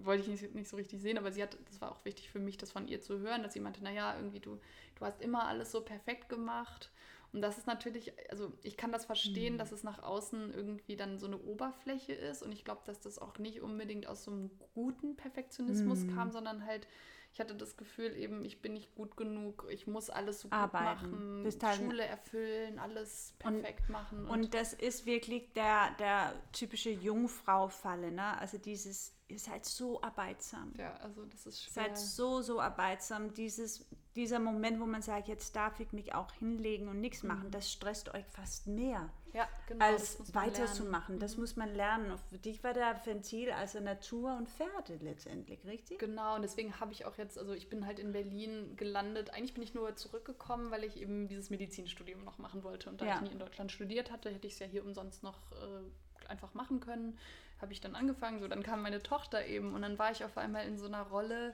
[0.06, 2.40] wollte ich nicht, nicht so richtig sehen, aber sie hat, das war auch wichtig für
[2.40, 4.60] mich, das von ihr zu hören, dass sie meinte, naja, irgendwie du,
[4.96, 6.92] du hast immer alles so perfekt gemacht
[7.34, 9.58] und das ist natürlich, also ich kann das verstehen, mhm.
[9.58, 12.44] dass es nach außen irgendwie dann so eine Oberfläche ist.
[12.44, 16.16] Und ich glaube, dass das auch nicht unbedingt aus so einem guten Perfektionismus mhm.
[16.16, 16.88] kam, sondern halt,
[17.32, 20.58] ich hatte das Gefühl eben, ich bin nicht gut genug, ich muss alles so gut
[20.58, 24.26] Arbeiten, machen, halt Schule erfüllen, alles perfekt und, machen.
[24.26, 28.38] Und, und, das ist wirklich der, der typische Jungfrau-Falle, ne?
[28.40, 30.74] Also dieses, ihr seid so arbeitsam.
[30.78, 31.86] Ja, also das ist schwer.
[31.86, 33.34] Seid so, so arbeitsam.
[33.34, 33.86] Dieses
[34.16, 37.52] dieser Moment, wo man sagt, jetzt darf ich mich auch hinlegen und nichts machen, mhm.
[37.52, 41.20] das stresst euch fast mehr, ja, genau, als weiterzumachen.
[41.20, 41.42] Das mhm.
[41.42, 42.18] muss man lernen.
[42.30, 46.00] Für dich war der Ventil also Natur und Pferde letztendlich, richtig?
[46.00, 49.34] Genau, und deswegen habe ich auch jetzt, also ich bin halt in Berlin gelandet.
[49.34, 52.90] Eigentlich bin ich nur zurückgekommen, weil ich eben dieses Medizinstudium noch machen wollte.
[52.90, 53.16] Und da ja.
[53.16, 56.54] ich nie in Deutschland studiert hatte, hätte ich es ja hier umsonst noch äh, einfach
[56.54, 57.18] machen können
[57.62, 58.40] habe ich dann angefangen.
[58.40, 61.04] So, dann kam meine Tochter eben und dann war ich auf einmal in so einer
[61.04, 61.54] Rolle,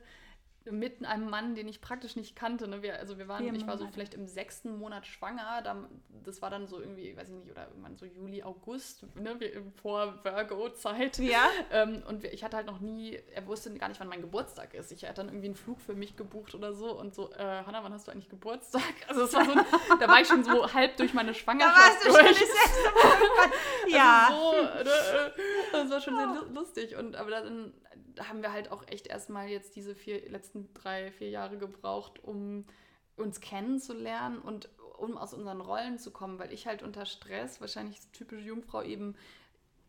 [0.72, 2.68] mit einem Mann, den ich praktisch nicht kannte.
[2.68, 2.82] Ne?
[2.82, 5.62] Wir, also wir waren, ich war so vielleicht im sechsten Monat schwanger.
[5.64, 5.88] Da,
[6.24, 9.40] das war dann so irgendwie, weiß ich nicht, oder irgendwann so Juli, August, ne?
[9.40, 11.20] wir, vor Virgo-Zeit.
[11.20, 11.48] Ja.
[11.70, 14.92] Ähm, und ich hatte halt noch nie, er wusste gar nicht, wann mein Geburtstag ist.
[14.92, 17.84] Ich hatte dann irgendwie einen Flug für mich gebucht oder so und so, äh, Hanna,
[17.84, 18.82] wann hast du eigentlich Geburtstag?
[19.08, 19.54] Also es war so,
[20.00, 22.38] da war ich schon so halb durch meine Schwangerschaft da warst du durch.
[22.38, 24.28] Schon ja.
[24.28, 25.34] Also so, ne?
[25.72, 26.96] Das war schon sehr lustig.
[26.96, 27.74] Und aber dann
[28.20, 32.66] haben wir halt auch echt erstmal jetzt diese vier, letzten drei, vier Jahre gebraucht, um
[33.16, 38.00] uns kennenzulernen und um aus unseren Rollen zu kommen, weil ich halt unter Stress, wahrscheinlich
[38.12, 39.16] typische Jungfrau eben,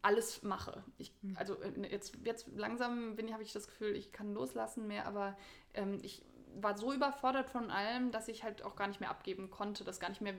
[0.03, 0.85] alles mache.
[0.97, 1.37] Ich, hm.
[1.37, 5.37] also äh, jetzt, jetzt langsam bin, habe ich das Gefühl, ich kann loslassen mehr, aber
[5.75, 6.25] ähm, ich
[6.63, 10.01] war so überfordert von allem, dass ich halt auch gar nicht mehr abgeben konnte, das
[10.01, 10.35] gar nicht mehr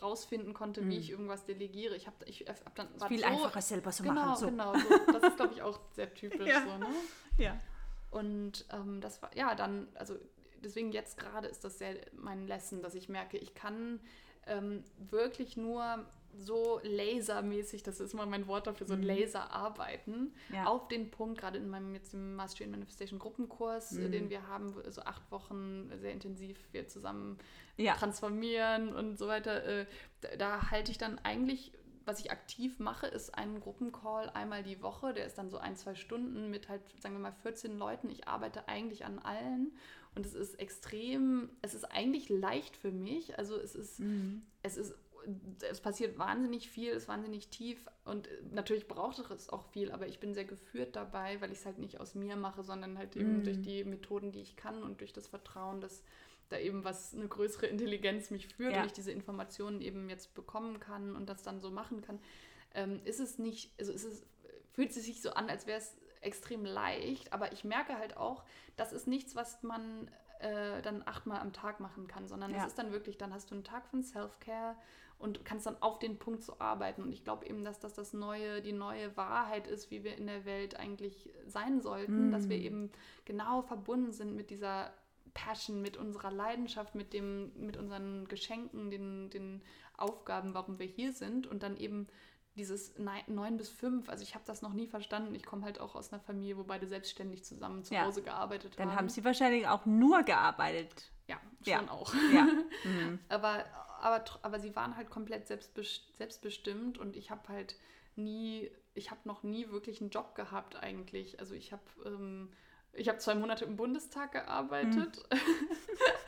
[0.00, 0.90] rausfinden konnte, mhm.
[0.90, 1.96] wie ich irgendwas delegiere.
[1.96, 4.36] Ich habe ich hab dann war viel so, einfacher selber zu genau, machen.
[4.36, 4.46] So.
[4.46, 5.12] Genau, so.
[5.12, 6.62] das ist glaube ich auch sehr typisch ja.
[6.62, 6.78] so.
[6.78, 6.86] Ne?
[7.38, 7.60] Ja.
[8.10, 10.16] Und ähm, das war ja dann also
[10.62, 14.00] deswegen jetzt gerade ist das sehr mein Lesson, dass ich merke, ich kann
[14.46, 16.04] ähm, wirklich nur
[16.36, 19.02] so lasermäßig, das ist immer mein Wort dafür, so mhm.
[19.02, 20.66] Laser arbeiten, ja.
[20.66, 24.12] auf den Punkt, gerade in meinem jetzt im Mastery in Manifestation Gruppenkurs, mhm.
[24.12, 27.38] den wir haben, so acht Wochen sehr intensiv wir zusammen
[27.76, 27.94] ja.
[27.94, 29.86] transformieren und so weiter, äh,
[30.20, 31.72] da, da halte ich dann eigentlich
[32.06, 35.12] was ich aktiv mache, ist einen Gruppencall einmal die Woche.
[35.12, 38.10] Der ist dann so ein, zwei Stunden mit halt, sagen wir mal, 14 Leuten.
[38.10, 39.72] Ich arbeite eigentlich an allen
[40.14, 43.38] und es ist extrem, es ist eigentlich leicht für mich.
[43.38, 44.42] Also es ist, mhm.
[44.62, 44.94] es ist
[45.68, 50.06] es passiert wahnsinnig viel, ist wahnsinnig tief und äh, natürlich braucht es auch viel, aber
[50.06, 53.16] ich bin sehr geführt dabei, weil ich es halt nicht aus mir mache, sondern halt
[53.16, 53.44] eben mm.
[53.44, 56.02] durch die Methoden, die ich kann und durch das Vertrauen, dass
[56.48, 58.80] da eben was eine größere Intelligenz mich führt ja.
[58.80, 62.18] und ich diese Informationen eben jetzt bekommen kann und das dann so machen kann,
[62.74, 64.26] ähm, ist es nicht, also ist es,
[64.72, 68.44] fühlt es sich so an, als wäre es extrem leicht, aber ich merke halt auch,
[68.76, 70.10] das ist nichts, was man
[70.40, 72.58] äh, dann achtmal am Tag machen kann, sondern ja.
[72.58, 74.76] es ist dann wirklich, dann hast du einen Tag von Self-Care
[75.18, 77.02] und kannst dann auf den Punkt so arbeiten.
[77.02, 80.26] Und ich glaube eben, dass das das neue, die neue Wahrheit ist, wie wir in
[80.26, 82.32] der Welt eigentlich sein sollten, mm.
[82.32, 82.90] dass wir eben
[83.26, 84.92] genau verbunden sind mit dieser
[85.34, 89.62] Passion, mit unserer Leidenschaft, mit dem, mit unseren Geschenken, den, den
[89.96, 92.06] Aufgaben, warum wir hier sind und dann eben
[92.56, 95.34] dieses neun bis fünf, also ich habe das noch nie verstanden.
[95.34, 98.04] Ich komme halt auch aus einer Familie, wo beide selbstständig zusammen zu ja.
[98.04, 98.88] Hause gearbeitet Dann haben.
[98.90, 101.10] Dann haben sie wahrscheinlich auch nur gearbeitet.
[101.28, 101.90] Ja, schon ja.
[101.90, 102.12] auch.
[102.32, 102.46] Ja.
[102.84, 103.18] Mhm.
[103.28, 103.66] aber,
[104.00, 107.76] aber, aber sie waren halt komplett selbstbestimmt und ich habe halt
[108.16, 111.38] nie, ich habe noch nie wirklich einen Job gehabt eigentlich.
[111.40, 112.50] Also ich habe ähm,
[112.92, 115.22] ich habe zwei Monate im Bundestag gearbeitet.
[115.32, 115.38] Mhm.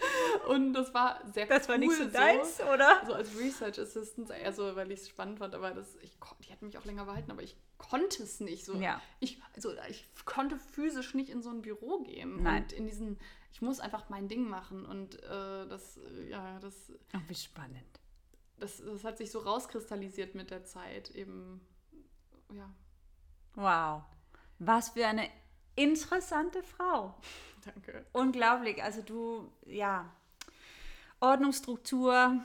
[0.48, 1.58] und das war sehr das cool.
[1.58, 3.02] Das war nicht so deins, oder?
[3.06, 5.54] So als Research Assistant, eher so, weil ich es spannend fand.
[5.54, 6.12] Aber das, ich,
[6.44, 8.74] die hätten mich auch länger behalten, aber ich konnte es nicht so.
[8.74, 9.00] Ja.
[9.20, 12.42] Ich, also, ich konnte physisch nicht in so ein Büro gehen.
[12.42, 12.62] Nein.
[12.62, 13.18] Und in diesen,
[13.52, 14.84] ich muss einfach mein Ding machen.
[14.84, 15.98] Und äh, das,
[16.28, 16.92] ja, das.
[17.14, 18.00] Oh, wie spannend.
[18.58, 21.60] Das, das hat sich so rauskristallisiert mit der Zeit, eben,
[22.52, 22.72] ja.
[23.54, 24.02] Wow.
[24.58, 25.28] Was für eine
[25.76, 27.14] interessante Frau.
[27.64, 28.04] Danke.
[28.12, 28.82] Unglaublich.
[28.82, 30.10] Also du, ja,
[31.20, 32.42] Ordnungsstruktur,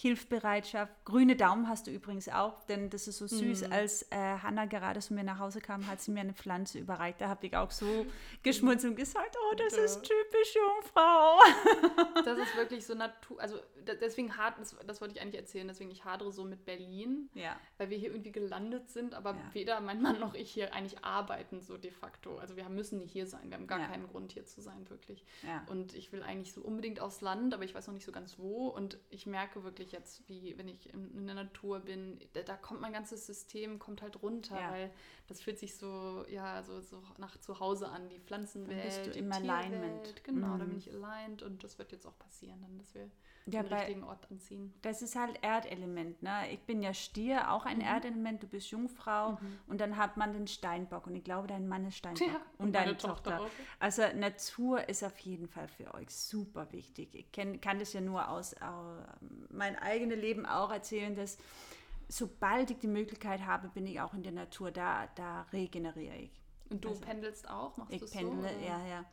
[0.00, 0.92] Hilfbereitschaft.
[1.04, 3.66] Grüne Daumen hast du übrigens auch, denn das ist so süß.
[3.66, 3.72] Mhm.
[3.72, 7.20] Als äh, Hanna gerade zu mir nach Hause kam, hat sie mir eine Pflanze überreicht.
[7.20, 8.06] Da habe ich auch so
[8.44, 9.82] geschmunzelt und gesagt, oh, das ja.
[9.82, 11.40] ist typisch Jungfrau.
[12.24, 13.58] Das ist wirklich so Natur, also
[14.00, 17.56] deswegen hart, das, das, wollte ich eigentlich erzählen, deswegen ich hadere so mit Berlin, ja.
[17.78, 19.54] weil wir hier irgendwie gelandet sind, aber ja.
[19.54, 22.36] weder mein Mann noch ich hier eigentlich arbeiten so de facto.
[22.38, 25.24] Also wir müssen nicht hier sein, wir haben gar keinen Grund hier zu sein, wirklich.
[25.68, 28.38] Und ich will eigentlich so unbedingt aufs Land, aber ich weiß noch nicht so ganz
[28.38, 32.42] wo und ich merke wirklich, ich jetzt, wie wenn ich in, der Natur bin, da,
[32.42, 34.70] da, kommt mein ganzes System, kommt halt runter, ja.
[34.70, 34.90] weil
[35.26, 39.18] das fühlt sich so, ja, so, so nach Zuhause an, die Pflanzenwelt, dann bist du
[39.18, 40.24] im Alignment.
[40.24, 40.58] Genau, mhm.
[40.58, 43.10] da bin ich aligned und das wird jetzt auch passieren, dann, dass wir
[43.52, 44.72] ja, den richtigen Ort anziehen.
[44.82, 46.50] Das ist halt Erdelement, ne?
[46.52, 47.84] Ich bin ja Stier, auch ein mhm.
[47.84, 49.58] Erdelement, du bist Jungfrau mhm.
[49.66, 52.66] und dann hat man den Steinbock und ich glaube, dein Mann ist Steinbock ja, und,
[52.66, 53.38] und deine Tochter.
[53.38, 57.14] Tochter also Natur ist auf jeden Fall für euch super wichtig.
[57.14, 58.58] Ich kenn, kann das ja nur aus äh,
[59.50, 61.38] mein eigenes Leben auch erzählen, dass
[62.08, 66.40] sobald ich die Möglichkeit habe, bin ich auch in der Natur, da, da regeneriere ich.
[66.70, 67.76] Und du also, pendelst auch?
[67.76, 69.04] Machst ich pendle, so, ja, ja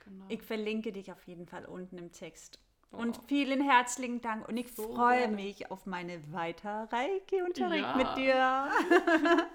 [0.05, 0.25] Genau.
[0.29, 2.59] Ich verlinke dich auf jeden Fall unten im Text.
[2.93, 2.99] Oh.
[2.99, 5.37] Und vielen herzlichen Dank und ich So freue gerne.
[5.37, 7.97] mich auf meine weiter Reiki-Unterricht Ja.
[7.97, 8.69] mit dir.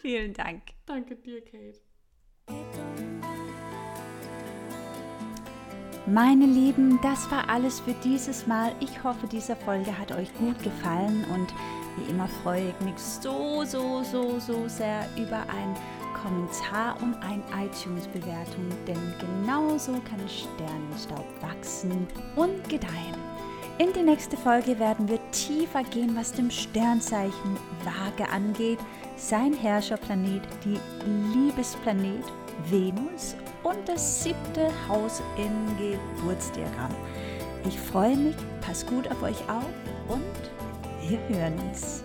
[0.00, 0.62] vielen Dank.
[0.86, 1.80] Danke dir, Kate.
[6.06, 8.74] Meine Lieben, das war alles für dieses Mal.
[8.80, 11.52] Ich hoffe, diese Folge hat euch gut gefallen und
[11.96, 15.74] wie immer freue ich mich so, so, so, so sehr über ein
[16.24, 23.14] Kommentar und eine iTunes-Bewertung, denn genau so kann Sternenstaub wachsen und gedeihen.
[23.76, 28.78] In die nächste Folge werden wir tiefer gehen, was dem Sternzeichen Waage angeht,
[29.16, 30.78] sein Herrscherplanet, die
[31.34, 32.24] Liebesplanet
[32.70, 36.94] Venus und das siebte Haus im Geburtsdiagramm.
[37.66, 39.70] Ich freue mich, pass gut auf euch auf
[40.08, 40.22] und
[41.06, 42.02] wir hören uns.